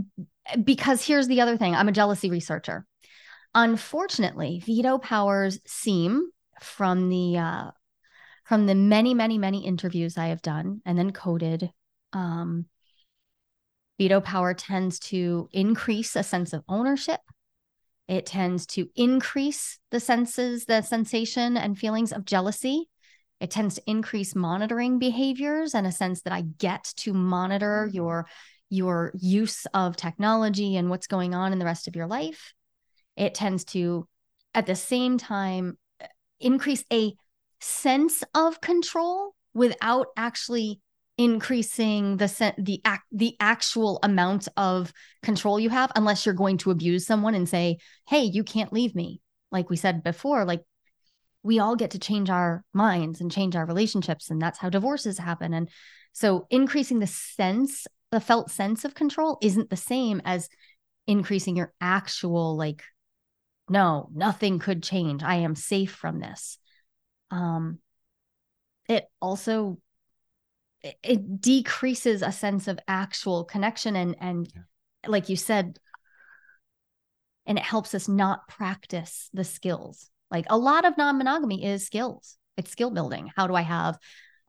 because 0.63 1.05
here's 1.05 1.29
the 1.29 1.41
other 1.41 1.57
thing. 1.57 1.75
I'm 1.75 1.89
a 1.89 1.93
jealousy 1.93 2.31
researcher. 2.31 2.87
Unfortunately, 3.55 4.63
veto 4.65 4.99
powers 4.99 5.61
seem 5.67 6.31
from 6.61 7.09
the 7.09 7.39
uh 7.39 7.71
from 8.45 8.67
the 8.67 8.75
many 8.75 9.15
many 9.15 9.39
many 9.39 9.65
interviews 9.67 10.17
I 10.17 10.29
have 10.29 10.43
done 10.43 10.81
and 10.85 10.99
then 10.99 11.13
coded 11.13 11.71
um 12.13 12.67
Veto 14.01 14.19
power 14.19 14.55
tends 14.55 14.99
to 14.99 15.47
increase 15.53 16.17
a 16.17 16.23
sense 16.23 16.55
of 16.55 16.65
ownership. 16.71 17.21
It 18.09 18.25
tends 18.25 18.65
to 18.69 18.89
increase 18.97 19.79
the 19.91 20.01
senses, 20.01 20.65
the 20.65 20.81
sensation 20.81 21.59
and 21.59 21.77
feelings 21.77 22.11
of 22.11 22.25
jealousy. 22.25 22.89
It 23.41 23.51
tends 23.51 23.75
to 23.75 23.83
increase 23.87 24.35
monitoring 24.35 24.99
behaviors 24.99 25.75
and 25.75 25.87
a 25.87 25.93
sense 25.93 26.23
that 26.23 26.33
I 26.33 26.41
get 26.41 26.85
to 26.97 27.13
monitor 27.13 27.85
mm-hmm. 27.89 27.95
your 27.95 28.27
your 28.71 29.13
use 29.21 29.67
of 29.75 29.97
technology 29.97 30.77
and 30.77 30.89
what's 30.89 31.07
going 31.07 31.35
on 31.35 31.53
in 31.53 31.59
the 31.59 31.67
rest 31.67 31.87
of 31.87 31.95
your 31.95 32.07
life. 32.07 32.55
It 33.19 33.35
tends 33.35 33.67
to 33.67 34.09
at 34.55 34.65
the 34.65 34.77
same 34.77 35.19
time 35.19 35.77
increase 36.41 36.85
a 36.91 37.13
sense 37.61 38.25
of 38.35 38.63
control 38.63 39.35
without 39.53 40.07
actually 40.17 40.81
increasing 41.21 42.17
the 42.17 42.55
the 42.57 42.81
act 42.83 43.05
the 43.13 43.37
actual 43.41 43.99
amount 44.03 44.49
of 44.57 44.91
control 45.23 45.61
you 45.61 45.69
have 45.69 45.93
unless 45.95 46.25
you're 46.25 46.35
going 46.35 46.57
to 46.57 46.71
abuse 46.71 47.05
someone 47.05 47.35
and 47.35 47.47
say 47.47 47.77
hey 48.09 48.23
you 48.23 48.43
can't 48.43 48.73
leave 48.73 48.95
me. 48.95 49.21
Like 49.53 49.69
we 49.69 49.77
said 49.77 50.03
before 50.03 50.47
like 50.47 50.63
we 51.43 51.59
all 51.59 51.77
get 51.77 51.91
to 51.91 51.99
change 51.99 52.31
our 52.31 52.65
minds 52.73 53.21
and 53.21 53.31
change 53.31 53.55
our 53.55 53.67
relationships 53.67 54.31
and 54.31 54.41
that's 54.41 54.59
how 54.59 54.71
divorces 54.71 55.19
happen. 55.19 55.53
And 55.53 55.69
so 56.15 56.47
increasing 56.49 57.01
the 57.01 57.07
sense 57.07 57.87
the 58.11 58.21
felt 58.21 58.51
sense 58.51 58.87
of 58.87 58.95
control 58.95 59.37
isn't 59.43 59.69
the 59.69 59.77
same 59.77 60.23
as 60.25 60.49
increasing 61.07 61.55
your 61.55 61.75
actual 61.83 62.57
like 62.57 62.83
no 63.69 64.09
nothing 64.15 64.59
could 64.59 64.83
change. 64.83 65.23
I 65.23 65.35
am 65.35 65.55
safe 65.55 65.93
from 65.93 66.19
this. 66.19 66.57
Um 67.31 67.81
it 68.89 69.05
also 69.21 69.77
it, 70.83 71.41
decreases 71.41 72.23
a 72.23 72.33
sense 72.33 72.69
of 72.69 72.79
actual 72.89 73.45
connection 73.45 73.97
and 73.97 74.17
and 74.21 74.51
Yeah. 74.55 74.63
like 75.07 75.29
you 75.29 75.37
said 75.37 75.79
and 77.47 77.59
it 77.59 77.65
helps 77.65 77.95
us 77.95 78.07
not 78.09 78.47
practice 78.49 79.29
the 79.33 79.45
skills. 79.45 80.11
Like 80.31 80.47
a 80.49 80.59
lot 80.59 80.85
of 80.85 80.97
non-monogamy 80.97 81.65
is 81.65 81.85
skills. 81.85 82.37
It's 82.57 82.71
skill 82.71 82.91
building. 82.91 83.31
How 83.37 83.47
do 83.47 83.55
i 83.55 83.63
have 83.63 83.99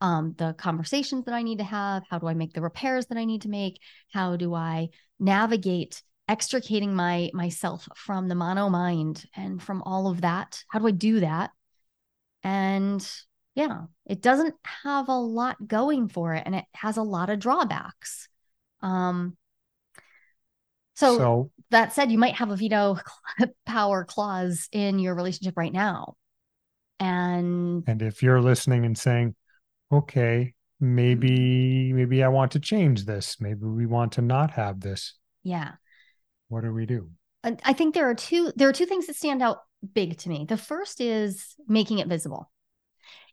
um, 0.02 0.34
the 0.38 0.54
conversations 0.54 1.26
that 1.26 1.34
i 1.34 1.42
need 1.42 1.60
to 1.60 1.64
have? 1.64 2.04
How 2.10 2.20
do 2.20 2.28
i 2.28 2.34
make 2.34 2.54
the 2.54 2.62
repairs 2.62 3.08
that 3.08 3.18
i 3.18 3.26
need 3.26 3.44
to 3.44 3.50
make? 3.50 3.80
How 4.14 4.36
do 4.36 4.54
i 4.54 4.90
navigate 5.20 6.04
extricating 6.28 6.94
my 6.94 7.30
myself 7.34 7.88
from 7.96 8.28
the 8.28 8.36
mono 8.36 8.70
mind 8.70 9.26
and 9.36 9.62
from 9.62 9.82
all 9.84 10.08
of 10.08 10.22
that? 10.22 10.64
How 10.70 10.80
do 10.80 10.88
i 10.88 10.92
do 10.92 11.22
that? 11.22 11.52
And 12.44 13.08
yeah 13.56 13.82
it 14.06 14.22
doesn't 14.22 14.56
have 14.64 15.10
a 15.10 15.18
lot 15.18 15.68
going 15.68 16.08
for 16.08 16.34
it 16.34 16.44
and 16.46 16.56
it 16.56 16.66
has 16.74 16.98
a 16.98 17.04
lot 17.04 17.30
of 17.30 17.40
drawbacks. 17.40 18.28
Um 18.82 19.38
so, 20.96 21.18
so 21.18 21.52
that 21.72 21.94
said 21.94 22.12
you 22.12 22.18
might 22.18 22.36
have 22.36 22.52
a 22.52 22.56
veto 22.56 22.98
power 23.66 24.04
clause 24.04 24.68
in 24.72 25.00
your 25.00 25.16
relationship 25.16 25.56
right 25.58 25.74
now. 25.74 26.16
And 27.00 27.84
and 27.88 28.02
if 28.02 28.22
you're 28.22 28.42
listening 28.42 28.86
and 28.86 28.98
saying 28.98 29.36
okay 29.92 30.54
maybe 30.80 31.94
maybe 31.94 32.24
i 32.24 32.28
want 32.28 32.52
to 32.52 32.60
change 32.60 33.06
this. 33.06 33.38
Maybe 33.40 33.66
we 33.66 33.86
want 33.86 34.14
to 34.14 34.22
not 34.22 34.52
have 34.52 34.82
this. 34.82 35.14
Yeah. 35.44 35.74
What 36.50 36.64
do 36.64 36.74
we 36.74 36.86
do? 36.86 37.10
I 37.44 37.58
I 37.64 37.74
think 37.74 37.94
there 37.94 38.10
are 38.10 38.16
two 38.16 38.52
there 38.56 38.68
are 38.68 38.74
two 38.74 38.86
things 38.86 39.08
that 39.08 39.16
stand 39.16 39.42
out 39.42 39.60
big 39.94 40.18
to 40.20 40.30
me. 40.30 40.46
The 40.48 40.58
first 40.58 41.00
is 41.00 41.56
making 41.68 42.00
it 42.00 42.08
visible. 42.08 42.52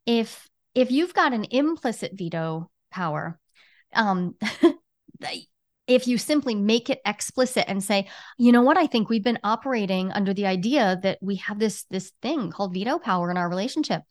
If 0.09 0.49
if 0.75 0.91
you've 0.91 1.13
got 1.13 1.33
an 1.33 1.45
implicit 1.51 2.13
veto 2.15 2.71
power, 2.91 3.39
um, 3.95 4.37
if 5.87 6.07
you 6.07 6.19
simply 6.19 6.55
make 6.55 6.89
it 6.89 7.01
explicit 7.05 7.65
and 7.69 7.83
say, 7.83 8.09
you 8.39 8.53
know 8.53 8.63
what, 8.63 8.77
I 8.77 8.87
think 8.87 9.09
we've 9.09 9.25
been 9.25 9.39
operating 9.45 10.13
under 10.13 10.33
the 10.33 10.47
idea 10.47 10.99
that 11.03 11.19
we 11.21 11.37
have 11.37 11.59
this 11.59 11.85
this 11.91 12.13
thing 12.23 12.51
called 12.51 12.73
veto 12.73 12.99
power 12.99 13.31
in 13.31 13.37
our 13.37 13.49
relationship, 13.49 14.03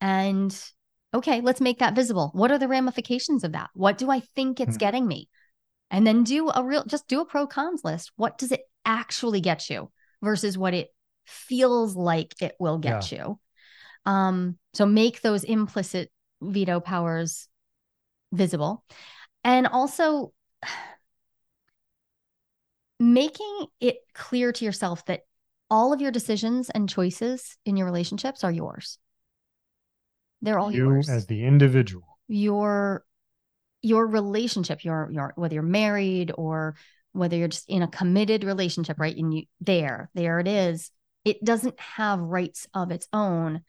and 0.00 0.54
okay, 1.14 1.40
let's 1.40 1.60
make 1.60 1.78
that 1.78 1.94
visible. 1.94 2.30
What 2.34 2.52
are 2.52 2.58
the 2.58 2.68
ramifications 2.68 3.44
of 3.44 3.52
that? 3.52 3.70
What 3.72 3.96
do 3.96 4.10
I 4.10 4.20
think 4.20 4.60
it's 4.60 4.76
Hmm. 4.76 4.78
getting 4.78 5.06
me? 5.06 5.28
And 5.90 6.06
then 6.06 6.24
do 6.24 6.50
a 6.50 6.62
real 6.62 6.84
just 6.84 7.08
do 7.08 7.20
a 7.20 7.24
pro 7.24 7.46
cons 7.46 7.82
list. 7.82 8.12
What 8.16 8.36
does 8.36 8.52
it 8.52 8.60
actually 8.84 9.40
get 9.40 9.70
you 9.70 9.90
versus 10.22 10.58
what 10.58 10.74
it 10.74 10.88
feels 11.26 11.94
like 11.94 12.34
it 12.40 12.54
will 12.58 12.78
get 12.78 13.12
you. 13.12 13.38
Um, 14.08 14.56
so 14.72 14.86
make 14.86 15.20
those 15.20 15.44
implicit 15.44 16.10
veto 16.40 16.80
powers 16.80 17.46
visible. 18.32 18.82
And 19.44 19.66
also 19.66 20.32
making 22.98 23.66
it 23.80 23.98
clear 24.14 24.50
to 24.50 24.64
yourself 24.64 25.04
that 25.06 25.20
all 25.70 25.92
of 25.92 26.00
your 26.00 26.10
decisions 26.10 26.70
and 26.70 26.88
choices 26.88 27.58
in 27.66 27.76
your 27.76 27.86
relationships 27.86 28.42
are 28.44 28.50
yours. 28.50 28.98
They're 30.40 30.58
all 30.58 30.72
you 30.72 30.84
yours 30.84 31.10
as 31.10 31.26
the 31.26 31.44
individual 31.44 32.18
your 32.28 33.04
your 33.82 34.06
relationship 34.06 34.84
your 34.84 35.08
your 35.10 35.32
whether 35.36 35.54
you're 35.54 35.62
married 35.62 36.30
or 36.36 36.76
whether 37.12 37.36
you're 37.36 37.48
just 37.48 37.68
in 37.68 37.82
a 37.82 37.88
committed 37.88 38.44
relationship 38.44 39.00
right 39.00 39.16
and 39.16 39.34
you 39.34 39.42
there 39.60 40.10
there 40.14 40.38
it 40.38 40.46
is 40.46 40.90
it 41.24 41.42
doesn't 41.42 41.78
have 41.80 42.20
rights 42.20 42.66
of 42.74 42.90
its 42.90 43.08
own 43.12 43.62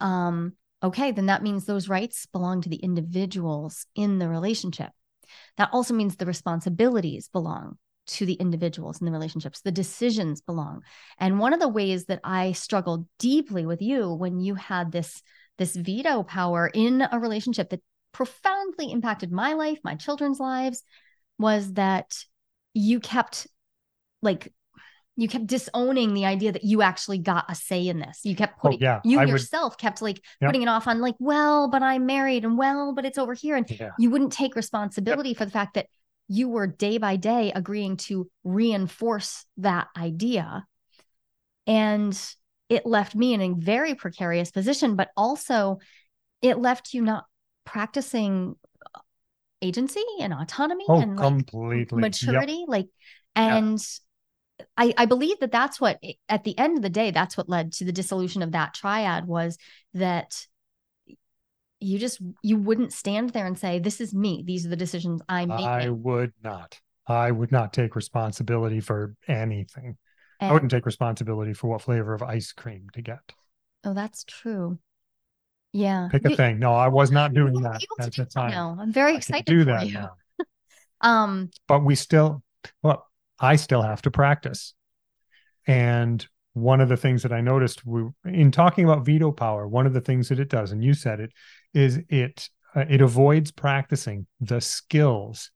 um 0.00 0.52
okay 0.82 1.10
then 1.10 1.26
that 1.26 1.42
means 1.42 1.64
those 1.64 1.88
rights 1.88 2.26
belong 2.26 2.60
to 2.62 2.68
the 2.68 2.76
individuals 2.76 3.86
in 3.94 4.18
the 4.18 4.28
relationship. 4.28 4.90
That 5.56 5.70
also 5.72 5.94
means 5.94 6.16
the 6.16 6.26
responsibilities 6.26 7.28
belong 7.28 7.78
to 8.08 8.24
the 8.24 8.34
individuals 8.34 9.00
in 9.00 9.04
the 9.04 9.12
relationships. 9.12 9.60
The 9.60 9.72
decisions 9.72 10.40
belong. 10.40 10.82
And 11.18 11.38
one 11.38 11.52
of 11.52 11.60
the 11.60 11.68
ways 11.68 12.06
that 12.06 12.20
i 12.24 12.52
struggled 12.52 13.06
deeply 13.18 13.66
with 13.66 13.82
you 13.82 14.12
when 14.12 14.40
you 14.40 14.54
had 14.54 14.92
this 14.92 15.22
this 15.58 15.74
veto 15.74 16.22
power 16.22 16.70
in 16.72 17.06
a 17.10 17.18
relationship 17.18 17.70
that 17.70 17.82
profoundly 18.12 18.90
impacted 18.90 19.32
my 19.32 19.54
life, 19.54 19.78
my 19.82 19.96
children's 19.96 20.40
lives, 20.40 20.82
was 21.38 21.74
that 21.74 22.24
you 22.74 23.00
kept 23.00 23.46
like 24.22 24.52
you 25.18 25.26
kept 25.26 25.48
disowning 25.48 26.14
the 26.14 26.24
idea 26.24 26.52
that 26.52 26.62
you 26.62 26.80
actually 26.80 27.18
got 27.18 27.44
a 27.48 27.54
say 27.54 27.88
in 27.88 27.98
this. 27.98 28.20
You 28.22 28.36
kept 28.36 28.58
Oh, 28.58 28.68
putting 28.68 28.80
yeah, 28.80 29.00
you 29.04 29.18
I 29.18 29.22
would- 29.24 29.32
yourself 29.32 29.76
kept 29.76 30.00
like 30.00 30.24
Yep. 30.40 30.48
putting 30.48 30.62
it 30.62 30.68
off 30.68 30.86
on 30.86 31.00
like, 31.00 31.16
well, 31.18 31.68
but 31.68 31.82
I'm 31.82 32.06
married 32.06 32.44
and 32.44 32.56
well, 32.56 32.94
but 32.94 33.04
it's 33.04 33.18
over 33.18 33.34
here. 33.34 33.56
And 33.56 33.68
yeah 33.68 33.90
you 33.98 34.10
wouldn't 34.10 34.32
take 34.32 34.54
responsibility 34.54 35.34
for 35.34 35.44
the 35.44 35.50
fact 35.50 35.74
that 35.74 35.88
you 36.28 36.48
were 36.48 36.68
day 36.68 36.98
by 36.98 37.16
day 37.16 37.50
agreeing 37.52 37.96
to 37.96 38.30
reinforce 38.44 39.44
that 39.56 39.88
idea. 39.96 40.64
And 41.66 42.16
it 42.68 42.86
left 42.86 43.16
me 43.16 43.34
in 43.34 43.40
a 43.40 43.54
very 43.54 43.96
precarious 43.96 44.52
position, 44.52 44.94
but 44.94 45.08
also 45.16 45.80
it 46.42 46.58
left 46.58 46.94
you 46.94 47.02
not 47.02 47.24
practicing 47.64 48.54
uh, 48.94 49.00
agency 49.62 50.04
and 50.20 50.32
autonomy 50.32 50.84
oh 50.88 51.00
and 51.00 51.16
like, 51.16 51.26
completely 51.26 52.02
Yep. 52.02 52.02
maturity 52.02 52.64
like 52.68 52.86
and 53.34 53.84
I, 54.76 54.92
I 54.96 55.06
believe 55.06 55.38
that 55.40 55.52
that's 55.52 55.80
what 55.80 56.00
at 56.28 56.44
the 56.44 56.58
end 56.58 56.76
of 56.76 56.82
the 56.82 56.90
day 56.90 57.10
that's 57.10 57.36
what 57.36 57.48
led 57.48 57.72
to 57.74 57.84
the 57.84 57.92
dissolution 57.92 58.42
of 58.42 58.52
that 58.52 58.74
triad 58.74 59.26
was 59.26 59.56
that 59.94 60.46
you 61.80 61.98
just 61.98 62.20
you 62.42 62.56
wouldn't 62.56 62.92
stand 62.92 63.30
there 63.30 63.46
and 63.46 63.58
say 63.58 63.78
this 63.78 64.00
is 64.00 64.12
me. 64.14 64.42
These 64.44 64.66
are 64.66 64.70
the 64.70 64.76
decisions 64.76 65.22
i'm 65.28 65.48
making 65.48 65.66
i 65.66 65.88
would 65.88 66.32
not. 66.42 66.78
I 67.06 67.30
would 67.30 67.50
not 67.52 67.72
take 67.72 67.96
responsibility 67.96 68.80
for 68.80 69.14
anything. 69.26 69.96
I 70.40 70.52
wouldn't 70.52 70.70
take 70.70 70.84
responsibility 70.86 71.54
for 71.54 71.68
what 71.68 71.80
flavor 71.80 72.12
of 72.12 72.22
ice 72.22 72.52
cream 72.52 72.88
to 72.92 73.00
get. 73.02 73.20
Oh 73.84 73.94
that's 73.94 74.24
true. 74.24 74.78
Yeah. 75.72 76.08
Pick 76.10 76.26
a 76.26 76.30
You- 76.30 76.36
thing. 76.36 76.58
No 76.58 76.74
i 76.74 76.88
was 76.88 77.10
not 77.10 77.32
doing 77.32 77.54
that 77.62 77.82
at 78.00 78.12
the 78.12 78.24
time. 78.26 78.50
now. 78.50 78.76
I'm 78.78 78.92
very 78.92 79.16
excited 79.16 79.46
do 79.46 79.64
that 79.64 79.86
you. 79.86 79.94
now. 79.94 80.10
um 81.00 81.50
but 81.66 81.84
we 81.84 81.94
still 81.94 82.42
well 82.82 83.07
i 83.40 83.56
still 83.56 83.82
have 83.82 84.02
to 84.02 84.10
practice. 84.10 84.74
And 85.66 86.26
one 86.54 86.80
of 86.80 86.88
the 86.88 86.96
things 86.96 87.22
that 87.22 87.32
i 87.32 87.40
noticed 87.40 87.86
we, 87.86 88.04
in 88.24 88.50
talking 88.50 88.84
about 88.84 89.04
veto 89.04 89.30
power 89.30 89.68
one 89.68 89.86
of 89.86 89.92
the 89.92 90.00
things 90.00 90.28
that 90.28 90.40
it 90.40 90.48
does 90.48 90.72
and 90.72 90.82
you 90.82 90.92
said 90.92 91.20
it 91.20 91.30
is 91.72 92.00
it 92.08 92.48
uh, 92.74 92.84
it 92.88 93.00
avoids 93.00 93.52
practicing 93.52 94.26
the 94.40 94.60
skills 94.60 95.52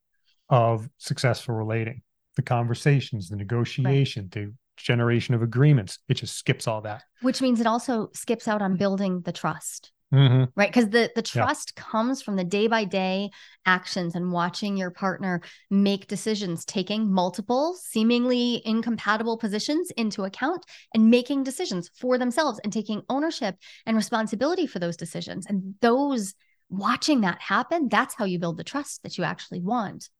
of 0.48 0.88
successful 0.98 1.56
relating 1.56 2.02
the 2.36 2.42
conversations 2.42 3.30
the 3.30 3.36
negotiation 3.36 4.28
the 4.30 4.54
generation 4.76 5.34
of 5.34 5.42
agreements. 5.42 5.98
It 6.08 6.14
just 6.14 6.36
skips 6.36 6.66
all 6.66 6.80
that. 6.82 7.02
Which 7.20 7.40
means 7.40 7.60
it 7.60 7.66
also 7.66 8.10
skips 8.14 8.48
out 8.48 8.62
on 8.62 8.76
building 8.76 9.22
the 9.22 9.32
trust 9.32 9.92
Mhm. 10.12 10.52
right? 10.54 10.68
Because 10.68 10.90
the 10.90 11.10
the 11.14 11.22
trust 11.22 11.74
comes 11.74 12.20
from 12.20 12.36
the 12.36 12.44
day 12.44 12.66
by 12.66 12.84
day 12.84 13.30
actions 13.64 14.14
and 14.14 14.30
watching 14.30 14.76
your 14.76 14.90
partner 14.90 15.40
make 15.70 16.06
decisions 16.06 16.64
taking 16.66 17.10
multiple 17.10 17.74
seemingly 17.80 18.60
incompatible 18.66 19.38
positions 19.38 19.90
into 19.92 20.24
account 20.24 20.64
and 20.92 21.10
making 21.10 21.44
decisions 21.44 21.88
for 21.96 22.18
themselves 22.18 22.60
and 22.62 22.72
taking 22.72 23.02
ownership 23.08 23.56
and 23.86 23.96
responsibility 23.96 24.66
for 24.66 24.78
those 24.78 24.96
decisions. 24.98 25.46
And 25.46 25.76
those 25.80 26.34
watching 26.68 27.22
that 27.22 27.40
happen 27.40 27.88
that's 27.88 28.14
how 28.14 28.24
you 28.26 28.38
build 28.38 28.58
the 28.58 28.64
trust 28.64 29.02
that 29.04 29.16
you 29.16 29.24
actually 29.24 29.60
want. 29.60 30.10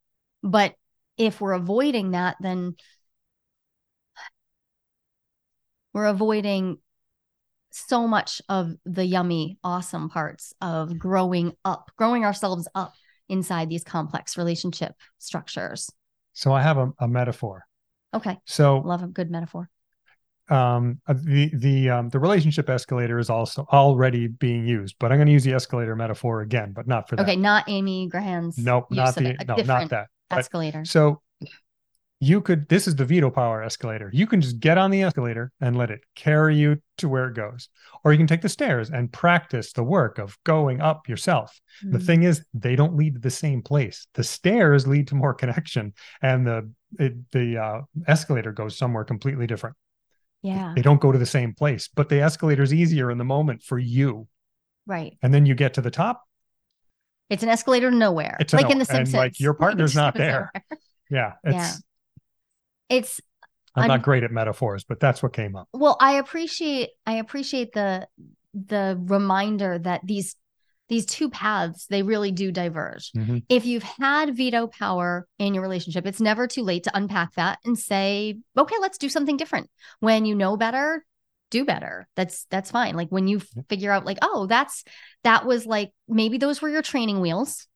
But 0.42 0.74
if 1.18 1.40
we're 1.40 1.52
avoiding 1.52 2.12
that 2.12 2.36
then 2.40 2.76
we're 5.92 6.06
avoiding 6.06 6.78
so 7.72 8.06
much 8.06 8.40
of 8.48 8.72
the 8.84 9.04
yummy, 9.04 9.58
awesome 9.64 10.08
parts 10.08 10.52
of 10.60 10.98
growing 10.98 11.52
up, 11.64 11.90
growing 11.96 12.24
ourselves 12.24 12.68
up 12.74 12.92
inside 13.28 13.68
these 13.70 13.82
complex 13.84 14.36
relationship 14.36 14.92
structures. 15.18 15.90
so 16.34 16.52
i 16.52 16.60
have 16.62 16.76
a, 16.78 16.90
a 16.98 17.08
metaphor 17.08 17.64
Okay. 18.14 18.36
so 18.44 18.78
Love 18.78 19.02
a 19.02 19.06
good 19.06 19.30
metaphor. 19.30 19.70
um 20.50 21.00
uh, 21.06 21.14
the 21.16 21.50
the 21.54 21.88
um 21.88 22.08
the 22.10 22.18
relationship 22.18 22.68
escalator 22.68 23.18
is 23.18 23.30
also 23.30 23.64
already 23.72 24.26
being 24.26 24.66
used 24.66 24.96
but 24.98 25.10
i'm 25.12 25.18
going 25.18 25.26
to 25.26 25.32
use 25.32 25.44
the 25.44 25.52
escalator 25.54 25.94
metaphor 25.96 26.42
again 26.42 26.72
but 26.74 26.86
not 26.86 27.08
for 27.08 27.16
that 27.16 27.22
Okay. 27.22 27.36
Not 27.36 27.64
Amy 27.68 28.08
Gahran's. 28.12 28.58
nope 28.58 28.86
not 28.90 29.14
the 29.14 29.34
no 29.48 29.54
not 29.64 29.88
that 29.90 30.08
but- 30.28 30.38
escalator. 30.40 30.84
so 30.84 31.22
you 32.24 32.40
could 32.40 32.68
this 32.68 32.86
is 32.86 32.94
the 32.94 33.04
veto 33.04 33.30
power 33.30 33.64
escalator 33.64 34.08
you 34.12 34.28
can 34.28 34.40
just 34.40 34.60
get 34.60 34.78
on 34.78 34.92
the 34.92 35.02
escalator 35.02 35.50
and 35.60 35.76
let 35.76 35.90
it 35.90 36.00
carry 36.14 36.56
you 36.56 36.80
to 36.96 37.08
where 37.08 37.26
it 37.26 37.34
goes 37.34 37.68
or 38.04 38.12
you 38.12 38.18
can 38.18 38.28
take 38.28 38.42
the 38.42 38.48
stairs 38.48 38.90
and 38.90 39.12
practice 39.12 39.72
the 39.72 39.82
work 39.82 40.18
of 40.18 40.38
going 40.44 40.80
up 40.80 41.08
yourself 41.08 41.60
the 41.82 41.98
Mm. 41.98 42.06
thing 42.06 42.22
is 42.22 42.44
they 42.54 42.76
don't 42.76 42.94
lead 42.94 43.14
to 43.14 43.20
the 43.20 43.28
same 43.44 43.60
place 43.60 44.06
the 44.14 44.22
stairs 44.22 44.86
lead 44.86 45.08
to 45.08 45.16
more 45.16 45.34
connection 45.42 45.94
and 46.22 46.46
the 46.46 46.70
it, 47.00 47.14
the 47.32 47.58
uh, 47.58 47.80
escalator 48.06 48.52
goes 48.52 48.78
somewhere 48.78 49.02
completely 49.04 49.48
different 49.48 49.74
Yeah. 50.42 50.74
they 50.76 50.82
don't 50.82 51.00
go 51.00 51.10
to 51.10 51.18
the 51.18 51.26
same 51.38 51.54
place 51.54 51.88
but 51.92 52.08
the 52.08 52.20
escalator 52.20 52.62
is 52.62 52.72
easier 52.72 53.10
in 53.10 53.18
the 53.18 53.24
moment 53.36 53.62
for 53.64 53.78
you 53.80 54.28
Right. 54.86 55.18
and 55.22 55.34
then 55.34 55.44
you 55.44 55.56
get 55.56 55.74
to 55.74 55.80
the 55.80 55.90
top 55.90 56.22
It's 57.30 57.42
an 57.42 57.48
escalator 57.48 57.90
nowhere. 57.90 58.36
It's 58.38 58.52
like 58.58 58.70
in 58.70 58.78
The 58.78 58.86
and, 58.94 59.12
like, 59.12 59.40
your 59.40 59.54
partner's 59.54 59.96
not 59.96 60.14
there. 60.14 60.52
Yeah. 61.10 61.32
It's, 61.44 61.54
Yeah. 61.56 61.72
It's 62.88 63.20
I'm 63.74 63.88
not 63.88 64.02
great 64.02 64.22
at 64.22 64.30
metaphors, 64.30 64.84
but 64.84 65.00
that's 65.00 65.22
what 65.22 65.32
came 65.32 65.56
up. 65.56 65.68
well 65.72 65.96
i 66.00 66.14
appreciate 66.14 66.90
i 67.06 67.14
appreciate 67.14 67.72
the 67.72 68.06
the 68.54 68.98
reminder 69.06 69.78
that 69.78 70.02
these 70.04 70.36
these 70.90 71.06
two 71.06 71.30
paths 71.30 71.86
they 71.86 72.02
really 72.02 72.30
do 72.32 72.52
diverge. 72.52 73.12
Mhm. 73.16 73.42
if 73.48 73.64
you've 73.64 73.82
had 73.82 74.36
veto 74.36 74.66
power 74.66 75.26
in 75.38 75.54
your 75.54 75.62
relationship 75.62 76.06
it's 76.06 76.20
never 76.20 76.46
too 76.46 76.62
late 76.62 76.84
to 76.84 76.90
unpack 76.94 77.32
that 77.36 77.58
and 77.64 77.78
say 77.78 78.38
okay 78.58 78.76
let's 78.80 78.98
do 78.98 79.08
something 79.08 79.38
different. 79.38 79.70
When 80.00 80.26
you 80.26 80.34
know 80.34 80.56
better 80.58 81.04
do 81.50 81.64
better. 81.66 82.08
That's 82.16 82.46
that's 82.50 82.70
fine. 82.70 82.94
Like 82.94 83.08
when 83.10 83.28
you 83.28 83.40
figure 83.68 83.92
out 83.92 84.06
like 84.06 84.16
oh 84.22 84.46
that's 84.46 84.84
that 85.22 85.44
was 85.46 85.66
like 85.66 85.92
maybe 86.08 86.38
those 86.38 86.62
were 86.62 86.70
your 86.70 86.80
training 86.82 87.20
wheels 87.20 87.66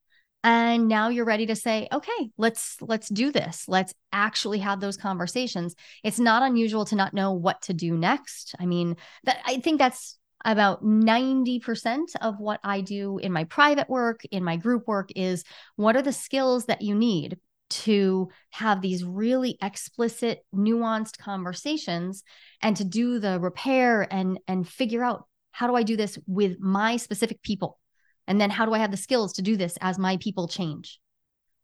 and 0.46 0.86
now 0.86 1.08
you're 1.08 1.24
ready 1.24 1.44
to 1.46 1.56
say 1.56 1.88
okay 1.92 2.30
let's 2.38 2.76
let's 2.80 3.08
do 3.08 3.32
this. 3.32 3.64
Let's 3.66 3.92
actually 4.12 4.60
have 4.60 4.80
those 4.80 4.96
conversations. 4.96 5.74
It's 6.04 6.20
not 6.20 6.42
unusual 6.42 6.84
to 6.86 6.94
not 6.94 7.12
know 7.12 7.32
what 7.32 7.60
to 7.62 7.74
do 7.74 7.98
next. 7.98 8.54
I 8.58 8.64
mean 8.64 8.96
that 9.24 9.38
i 9.44 9.58
think 9.58 9.78
that's 9.78 10.18
about 10.44 10.84
90% 10.84 11.98
of 12.20 12.38
what 12.38 12.60
i 12.62 12.80
do 12.80 13.18
in 13.18 13.32
my 13.32 13.44
private 13.44 13.90
work 13.90 14.20
in 14.30 14.44
my 14.44 14.56
group 14.56 14.86
work 14.86 15.10
is 15.16 15.42
what 15.74 15.96
are 15.96 16.02
the 16.02 16.12
skills 16.12 16.66
that 16.66 16.82
you 16.82 16.94
need 16.94 17.38
to 17.68 18.28
have 18.50 18.80
these 18.80 19.02
really 19.02 19.58
explicit 19.60 20.44
nuanced 20.54 21.18
conversations 21.18 22.22
and 22.62 22.76
to 22.76 22.84
do 22.84 23.18
the 23.18 23.40
repair 23.40 24.06
and 24.12 24.38
and 24.46 24.68
figure 24.68 25.02
out 25.02 25.26
how 25.50 25.66
do 25.66 25.74
i 25.74 25.82
do 25.82 25.96
this 25.96 26.16
with 26.26 26.60
my 26.60 26.96
specific 26.96 27.42
people 27.42 27.78
and 28.26 28.40
then 28.40 28.50
how 28.50 28.64
do 28.66 28.72
i 28.72 28.78
have 28.78 28.90
the 28.90 28.96
skills 28.96 29.32
to 29.34 29.42
do 29.42 29.56
this 29.56 29.76
as 29.80 29.98
my 29.98 30.16
people 30.18 30.48
change 30.48 31.00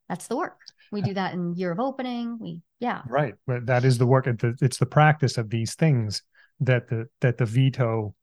that's 0.08 0.26
the 0.26 0.36
work 0.36 0.58
we 0.90 1.00
do 1.00 1.14
that 1.14 1.32
in 1.32 1.54
year 1.54 1.72
of 1.72 1.80
opening 1.80 2.38
we 2.38 2.60
yeah 2.80 3.02
Right. 3.08 3.34
But 3.46 3.66
that 3.66 3.84
is 3.84 3.96
the 3.98 4.06
work. 4.06 4.26
It's 4.26 4.42
the, 4.42 4.54
it's 4.60 4.78
the 4.78 4.86
practice 4.86 5.38
of 5.38 5.48
these 5.50 5.74
things 5.74 6.22
that 6.60 6.88
the 6.88 7.08
that 7.20 7.38
the 7.38 7.46
veto 7.46 8.14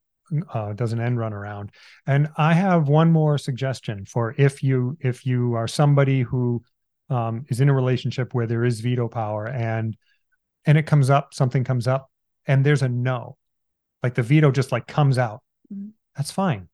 uh, 0.53 0.73
does 0.73 0.93
an 0.93 0.99
end 1.01 1.17
run 1.17 1.33
around. 1.33 1.71
And 2.05 2.29
I 2.37 2.53
have 2.53 2.87
one 2.87 3.11
more 3.11 3.37
suggestion 3.37 4.05
for 4.05 4.35
if 4.37 4.61
you 4.63 4.97
if 5.01 5.25
you 5.25 5.55
are 5.55 5.67
somebody 5.67 6.21
who 6.21 6.63
um, 7.09 7.45
is 7.49 7.59
in 7.59 7.69
a 7.69 7.73
relationship 7.73 8.33
where 8.33 8.47
there 8.47 8.63
is 8.63 8.81
veto 8.81 9.07
power 9.07 9.47
and 9.47 9.97
and 10.65 10.77
it 10.77 10.85
comes 10.85 11.09
up, 11.09 11.33
something 11.33 11.63
comes 11.63 11.87
up, 11.87 12.09
and 12.45 12.65
there's 12.65 12.83
a 12.83 12.89
no, 12.89 13.37
like 14.03 14.13
the 14.13 14.23
veto 14.23 14.51
just 14.51 14.71
like 14.71 14.85
comes 14.87 15.17
out. 15.17 15.41
Mhm. 15.73 15.91
That's 16.15 16.31
fine. 16.31 16.68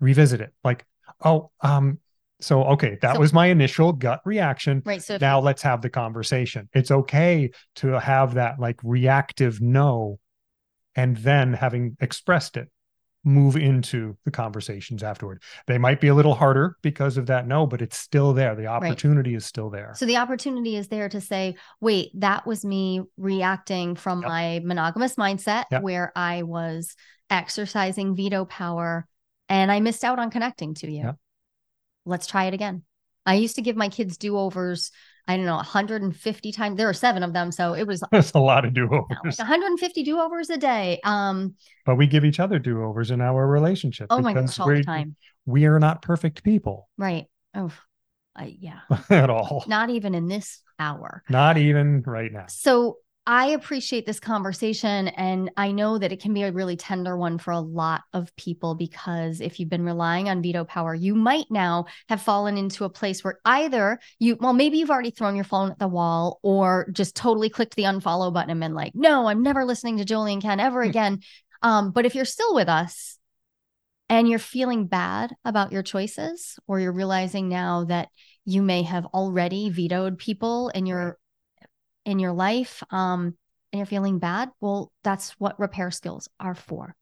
Revisit 0.00 0.40
it. 0.40 0.52
Like, 0.64 0.84
oh, 1.24 1.50
um, 1.60 1.98
so 2.40 2.62
okay, 2.64 2.98
that 3.02 3.14
So- 3.14 3.20
was 3.20 3.32
my 3.32 3.46
initial 3.46 3.92
gut 3.92 4.20
reaction 4.24 4.82
right 4.86 5.02
so 5.02 5.18
now 5.20 5.40
let's 5.40 5.62
have 5.62 5.82
the 5.82 5.90
conversation 5.90 6.68
it's 6.72 6.92
okay 6.92 7.50
to 7.76 7.98
have 7.98 8.34
that 8.34 8.60
like 8.60 8.76
reactive 8.84 9.60
no 9.60 10.20
and 10.94 11.16
then 11.16 11.52
having 11.52 11.96
expressed 12.00 12.56
it 12.56 12.68
move 13.24 13.56
into 13.56 14.16
the 14.24 14.30
conversations 14.30 15.02
afterward 15.02 15.42
they 15.66 15.78
might 15.78 16.00
be 16.00 16.06
a 16.06 16.14
little 16.14 16.34
harder 16.34 16.76
because 16.80 17.16
of 17.16 17.26
that 17.26 17.48
no 17.48 17.66
but 17.66 17.82
it's 17.82 17.98
still 17.98 18.32
there 18.32 18.54
the 18.54 18.68
opportunity 18.68 19.34
is 19.34 19.44
still 19.44 19.68
there 19.68 19.92
So 19.96 20.06
the 20.06 20.18
opportunity 20.18 20.76
is 20.76 20.86
there 20.86 21.08
to 21.08 21.20
say, 21.20 21.56
wait, 21.80 22.12
that 22.20 22.46
was 22.46 22.64
me 22.64 23.02
reacting 23.16 23.96
from 23.96 24.20
Yep. 24.22 24.28
my 24.28 24.60
monogamous 24.64 25.16
mindset 25.16 25.64
Yep. 25.72 25.82
where 25.82 26.12
I 26.14 26.44
was 26.44 26.94
exercising 27.28 28.14
veto 28.14 28.44
power 28.44 29.08
and 29.48 29.70
I 29.72 29.80
missed 29.80 30.04
out 30.04 30.18
on 30.18 30.30
connecting 30.30 30.74
to 30.74 30.90
you. 30.90 31.04
Yep. 31.04 31.16
Let's 32.04 32.26
try 32.26 32.44
it 32.44 32.54
again. 32.54 32.82
I 33.26 33.34
used 33.34 33.56
to 33.56 33.62
give 33.62 33.76
my 33.76 33.88
kids 33.88 34.16
do 34.16 34.38
overs, 34.38 34.90
I 35.26 35.36
don't 35.36 35.44
know, 35.44 35.56
150 35.56 36.52
times. 36.52 36.76
There 36.78 36.86
were 36.86 36.94
seven 36.94 37.22
of 37.22 37.32
them. 37.34 37.52
So 37.52 37.74
it 37.74 37.86
was 37.86 38.02
there's 38.12 38.32
a 38.34 38.38
lot 38.38 38.64
of 38.64 38.72
do-overs 38.72 39.08
like 39.22 39.38
150 39.38 40.02
do 40.02 40.18
overs 40.18 40.48
a 40.48 40.56
day. 40.56 41.00
Um, 41.04 41.54
but 41.84 41.96
we 41.96 42.06
give 42.06 42.24
each 42.24 42.40
other 42.40 42.58
do-overs 42.58 43.10
in 43.10 43.20
our 43.20 43.46
relationship 43.46 44.06
oh 44.10 44.20
my 44.20 44.32
gosh, 44.32 44.58
all 44.58 44.68
the 44.68 44.82
time. 44.82 45.16
we 45.44 45.66
are 45.66 45.78
not 45.78 46.00
perfect 46.02 46.42
people 46.42 46.88
Right. 46.96 47.26
Oh, 47.54 47.72
I, 48.34 48.56
yeah. 48.58 48.80
at 49.10 49.28
all 49.30 49.64
Not 49.66 49.90
even 49.90 50.14
in 50.14 50.28
this 50.28 50.62
hour. 50.78 51.22
not 51.28 51.58
even 51.58 52.02
right 52.06 52.32
now 52.32 52.46
So 52.48 52.98
I 53.30 53.48
appreciate 53.48 54.06
this 54.06 54.20
conversation. 54.20 55.08
And 55.08 55.50
I 55.54 55.70
know 55.70 55.98
that 55.98 56.12
it 56.12 56.20
can 56.22 56.32
be 56.32 56.44
a 56.44 56.50
really 56.50 56.78
tender 56.78 57.14
one 57.14 57.36
for 57.36 57.50
a 57.50 57.60
lot 57.60 58.00
of 58.14 58.34
people 58.36 58.74
because 58.74 59.42
if 59.42 59.60
you've 59.60 59.68
been 59.68 59.84
relying 59.84 60.30
on 60.30 60.40
veto 60.40 60.64
power, 60.64 60.94
you 60.94 61.14
might 61.14 61.44
now 61.50 61.84
have 62.08 62.22
fallen 62.22 62.56
into 62.56 62.84
a 62.84 62.88
place 62.88 63.22
where 63.22 63.38
either 63.44 64.00
you, 64.18 64.38
well, 64.40 64.54
maybe 64.54 64.78
you've 64.78 64.88
already 64.88 65.10
thrown 65.10 65.36
your 65.36 65.44
phone 65.44 65.70
at 65.70 65.78
the 65.78 65.86
wall 65.86 66.40
or 66.42 66.88
just 66.90 67.14
totally 67.14 67.50
clicked 67.50 67.76
the 67.76 67.82
unfollow 67.82 68.32
button 68.32 68.48
and 68.48 68.60
been 68.60 68.72
like, 68.72 68.94
no, 68.94 69.26
I'm 69.26 69.42
never 69.42 69.66
listening 69.66 69.98
to 69.98 70.06
Jolie 70.06 70.32
and 70.32 70.42
Ken 70.42 70.58
ever 70.58 70.82
Hmm. 70.82 70.88
again. 70.88 71.20
Um, 71.60 71.90
but 71.90 72.06
if 72.06 72.14
you're 72.14 72.24
still 72.24 72.54
with 72.54 72.68
us, 72.70 73.18
and 74.08 74.26
you're 74.26 74.38
feeling 74.38 74.86
bad 74.86 75.34
about 75.44 75.70
your 75.70 75.82
choices, 75.82 76.58
or 76.66 76.80
you're 76.80 76.92
realizing 76.92 77.50
now 77.50 77.84
that 77.84 78.08
you 78.46 78.62
may 78.62 78.84
have 78.84 79.04
already 79.04 79.68
vetoed 79.68 80.16
people 80.16 80.70
in 80.70 80.86
your 80.86 81.18
in 82.08 82.18
your 82.18 82.32
life 82.32 82.82
um 82.90 83.34
and 83.70 83.78
you're 83.78 83.86
feeling 83.86 84.18
bad 84.18 84.48
well 84.60 84.90
that's 85.04 85.32
what 85.32 85.60
repair 85.60 85.90
skills 85.90 86.28
are 86.40 86.54
for 86.54 86.94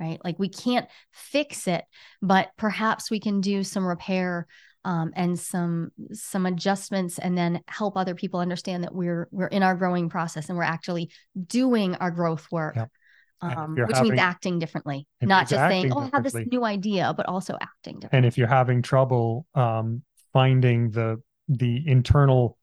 right 0.00 0.18
like 0.24 0.38
we 0.38 0.48
can't 0.48 0.88
fix 1.12 1.68
it 1.68 1.84
but 2.22 2.48
perhaps 2.56 3.10
we 3.10 3.20
can 3.20 3.40
do 3.42 3.62
some 3.62 3.86
repair 3.86 4.46
um, 4.86 5.12
and 5.16 5.38
some 5.38 5.90
some 6.12 6.46
adjustments 6.46 7.18
and 7.18 7.36
then 7.36 7.60
help 7.68 7.96
other 7.96 8.14
people 8.14 8.40
understand 8.40 8.84
that 8.84 8.94
we're 8.94 9.28
we're 9.30 9.48
in 9.48 9.62
our 9.62 9.74
growing 9.74 10.08
process 10.08 10.48
and 10.48 10.56
we're 10.56 10.64
actually 10.64 11.10
doing 11.46 11.94
our 11.96 12.10
growth 12.10 12.46
work 12.50 12.76
Yep. 12.76 12.90
Um, 13.42 13.74
which 13.76 13.96
having- 13.96 14.12
means 14.12 14.20
acting 14.20 14.58
differently 14.58 15.06
not 15.20 15.48
just 15.48 15.68
saying 15.68 15.92
oh 15.92 16.00
i 16.00 16.10
have 16.14 16.24
this 16.24 16.34
new 16.34 16.64
idea 16.64 17.12
but 17.14 17.26
also 17.26 17.58
acting 17.60 17.96
differently 17.96 18.16
and 18.16 18.24
if 18.26 18.38
you're 18.38 18.46
having 18.48 18.80
trouble 18.80 19.46
um, 19.54 20.02
finding 20.32 20.90
the 20.90 21.20
the 21.48 21.82
internal 21.86 22.56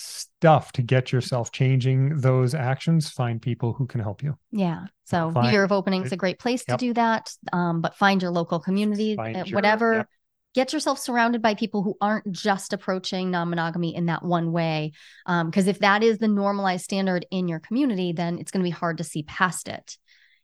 stuff 0.00 0.72
to 0.72 0.82
get 0.82 1.12
yourself 1.12 1.52
changing 1.52 2.16
those 2.16 2.54
actions 2.54 3.10
find 3.10 3.40
people 3.42 3.72
who 3.72 3.86
can 3.86 4.00
help 4.00 4.22
you 4.22 4.36
Yeah. 4.50 4.86
So 5.04 5.30
Find- 5.32 5.52
year 5.52 5.64
of 5.64 5.72
opening 5.72 6.04
is 6.04 6.12
a 6.12 6.16
great 6.16 6.38
place 6.38 6.64
Yep. 6.68 6.78
to 6.78 6.86
do 6.86 6.94
that. 6.94 7.32
Um, 7.52 7.80
but 7.80 7.96
find 7.96 8.22
your 8.22 8.30
local 8.30 8.60
community, 8.60 9.16
uh, 9.18 9.44
your- 9.44 9.54
whatever. 9.56 9.94
yep. 9.94 10.08
Get 10.52 10.72
yourself 10.72 10.98
surrounded 10.98 11.42
by 11.42 11.54
people 11.54 11.82
who 11.84 11.96
aren't 12.00 12.32
just 12.32 12.72
approaching 12.72 13.30
non-monogamy 13.30 13.94
in 13.94 14.06
that 14.06 14.24
one 14.24 14.50
way. 14.50 14.92
Because 15.26 15.68
if 15.68 15.78
that 15.78 16.02
is 16.02 16.18
the 16.18 16.26
normalized 16.28 16.82
standard 16.84 17.24
in 17.30 17.46
your 17.46 17.60
community, 17.60 18.12
then 18.12 18.38
it's 18.38 18.50
going 18.50 18.62
to 18.62 18.66
be 18.66 18.70
hard 18.70 18.98
to 18.98 19.04
see 19.04 19.22
past 19.22 19.68
it. 19.68 19.96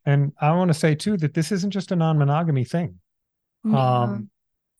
and 0.04 0.32
i 0.40 0.52
want 0.52 0.68
to 0.68 0.74
say 0.74 0.94
too 0.94 1.16
that 1.16 1.34
this 1.34 1.50
isn't 1.50 1.72
just 1.72 1.90
a 1.90 1.96
non-monogamy 1.96 2.62
thing 2.62 3.00
um 3.74 4.30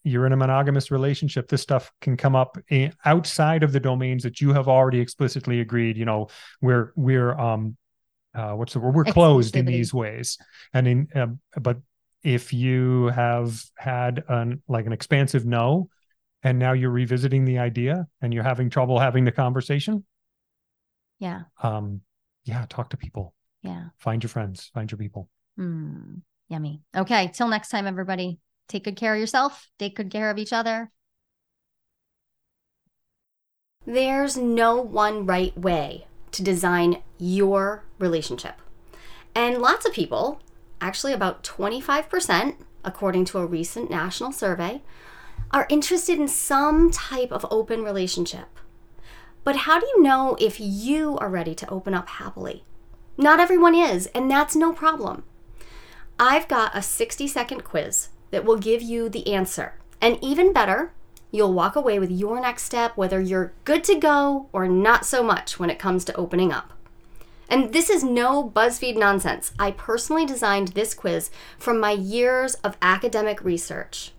you're 0.07 0.27
in 0.27 0.33
a 0.33 0.37
monogamous 0.37 0.90
relationship 0.90 1.49
this 1.49 1.62
stuff 1.62 1.92
can 2.01 2.16
come 2.16 2.37
up 2.37 2.57
outside 3.05 3.62
of 3.62 3.73
the 3.73 3.81
domains 3.81 4.23
that 4.23 4.40
you 4.40 4.53
have 4.53 4.69
already 4.69 5.01
explicitly 5.01 5.61
agreed 5.61 5.97
you 5.97 6.05
know 6.05 6.29
we're 6.61 6.92
we're 6.97 7.33
um 7.38 7.77
uh 8.35 8.53
what's 8.53 8.73
the 8.73 8.81
word 8.81 8.95
we're 8.95 9.05
closed 9.05 9.57
in 9.57 9.66
these 9.66 9.92
ways 9.92 10.38
and 10.73 10.87
in 10.87 11.09
uh, 11.14 11.27
but 11.61 11.79
if 12.23 12.53
you 12.53 13.07
have 13.09 13.62
had 13.77 14.25
an 14.29 14.62
like 14.69 14.87
an 14.87 14.92
expansive 14.92 15.45
no 15.45 15.88
and 16.42 16.59
now 16.59 16.73
you're 16.73 16.90
revisiting 16.90 17.45
the 17.45 17.59
idea 17.59 18.07
and 18.21 18.33
you're 18.33 18.45
having 18.45 18.71
trouble 18.71 18.99
having 18.99 19.25
the 19.25 19.33
conversation 19.33 20.05
yeah. 21.19 21.42
um 21.62 22.01
yeah 22.45 22.64
talk 22.69 22.90
to 22.90 22.97
people 22.97 23.35
Yeah. 23.62 23.87
find 23.99 24.23
your 24.23 24.31
friends 24.31 24.71
find 24.73 24.90
your 24.90 24.99
people 24.99 25.29
Mm, 25.59 26.21
yummy. 26.49 26.83
Okay. 26.95 27.31
Till 27.33 27.49
next 27.49 27.71
time, 27.71 27.87
everybody. 27.87 28.38
Take 28.68 28.85
good 28.85 28.96
care 28.96 29.14
of 29.14 29.20
yourself. 29.20 29.68
Take 29.79 29.96
good 29.96 30.11
care 30.11 30.31
of 30.31 30.38
each 30.38 30.52
other. 30.52 30.90
There's 33.87 34.37
no 34.37 34.81
one 34.81 35.27
right 35.27 35.56
way 35.56 36.06
to 36.33 36.42
design 36.42 37.02
your 37.19 37.85
relationship. 37.98 38.56
And 39.35 39.58
lots 39.58 39.87
of 39.87 39.92
people, 39.92 40.40
actually 40.81 41.12
about 41.12 41.44
25%, 41.44 42.56
according 42.85 43.25
to 43.27 43.38
a 43.38 43.46
recent 43.46 43.90
national 43.90 44.33
survey, 44.33 44.83
are 45.52 45.67
interested 45.69 46.19
in 46.19 46.27
some 46.27 46.90
type 46.90 47.31
of 47.31 47.46
open 47.50 47.85
relationship. 47.85 48.48
But 49.44 49.56
how 49.56 49.79
do 49.79 49.87
you 49.87 50.02
know 50.02 50.37
if 50.40 50.58
you 50.58 51.17
are 51.19 51.29
ready 51.29 51.54
to 51.54 51.71
open 51.71 51.94
up 51.94 52.08
happily? 52.08 52.64
Not 53.17 53.38
everyone 53.38 53.77
is, 53.77 54.06
and 54.08 54.29
that's 54.29 54.56
no 54.56 54.73
problem. 54.73 55.23
I've 56.19 56.48
got 56.48 56.75
a 56.75 56.83
60 56.83 57.29
second 57.29 57.62
quiz 57.62 58.08
that 58.37 58.44
will 58.44 58.58
give 58.58 58.82
you 58.82 59.08
the 59.08 59.32
answer. 59.32 59.72
And 59.98 60.18
even 60.22 60.52
better, 60.52 60.92
you'll 61.30 61.54
walk 61.54 61.74
away 61.74 61.98
with 61.98 62.10
your 62.10 62.38
next 62.38 62.64
step, 62.64 62.94
whether 62.94 63.18
you're 63.18 63.54
good 63.64 63.82
to 63.84 63.94
go 63.94 64.50
or 64.52 64.68
not 64.68 65.06
so 65.06 65.22
much 65.22 65.58
when 65.58 65.70
it 65.70 65.78
comes 65.78 66.04
to 66.04 66.14
opening 66.16 66.52
up. 66.52 66.74
And 67.48 67.72
this 67.72 67.88
is 67.88 68.04
no 68.04 68.46
BuzzFeed 68.46 68.98
nonsense. 68.98 69.54
I 69.58 69.70
personally 69.70 70.26
designed 70.26 70.68
this 70.68 70.92
quiz 70.92 71.30
from 71.56 71.80
my 71.80 71.92
years 71.92 72.56
of 72.56 72.76
academic 72.82 73.42
research. 73.42 74.12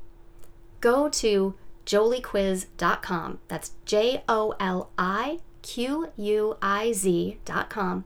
go 0.82 1.10
to 1.10 1.54
joliquiz.com. 1.86 3.38
That's 3.50 3.72
J 3.86 4.24
O 4.28 4.56
L 4.60 4.90
I 4.98 5.42
Q 5.62 6.12
U 6.18 6.58
I 6.60 6.92
Z.com 6.92 8.06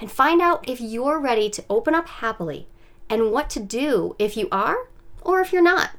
and 0.00 0.10
find 0.10 0.42
out 0.42 0.68
if 0.68 0.80
you're 0.80 1.20
ready 1.20 1.48
to 1.50 1.64
open 1.70 1.94
up 1.94 2.08
happily 2.08 2.66
and 3.08 3.30
what 3.30 3.48
to 3.50 3.60
do 3.60 4.16
if 4.18 4.36
you 4.36 4.48
are 4.50 4.88
or 5.24 5.40
if 5.40 5.52
you're 5.52 5.62
not. 5.62 5.90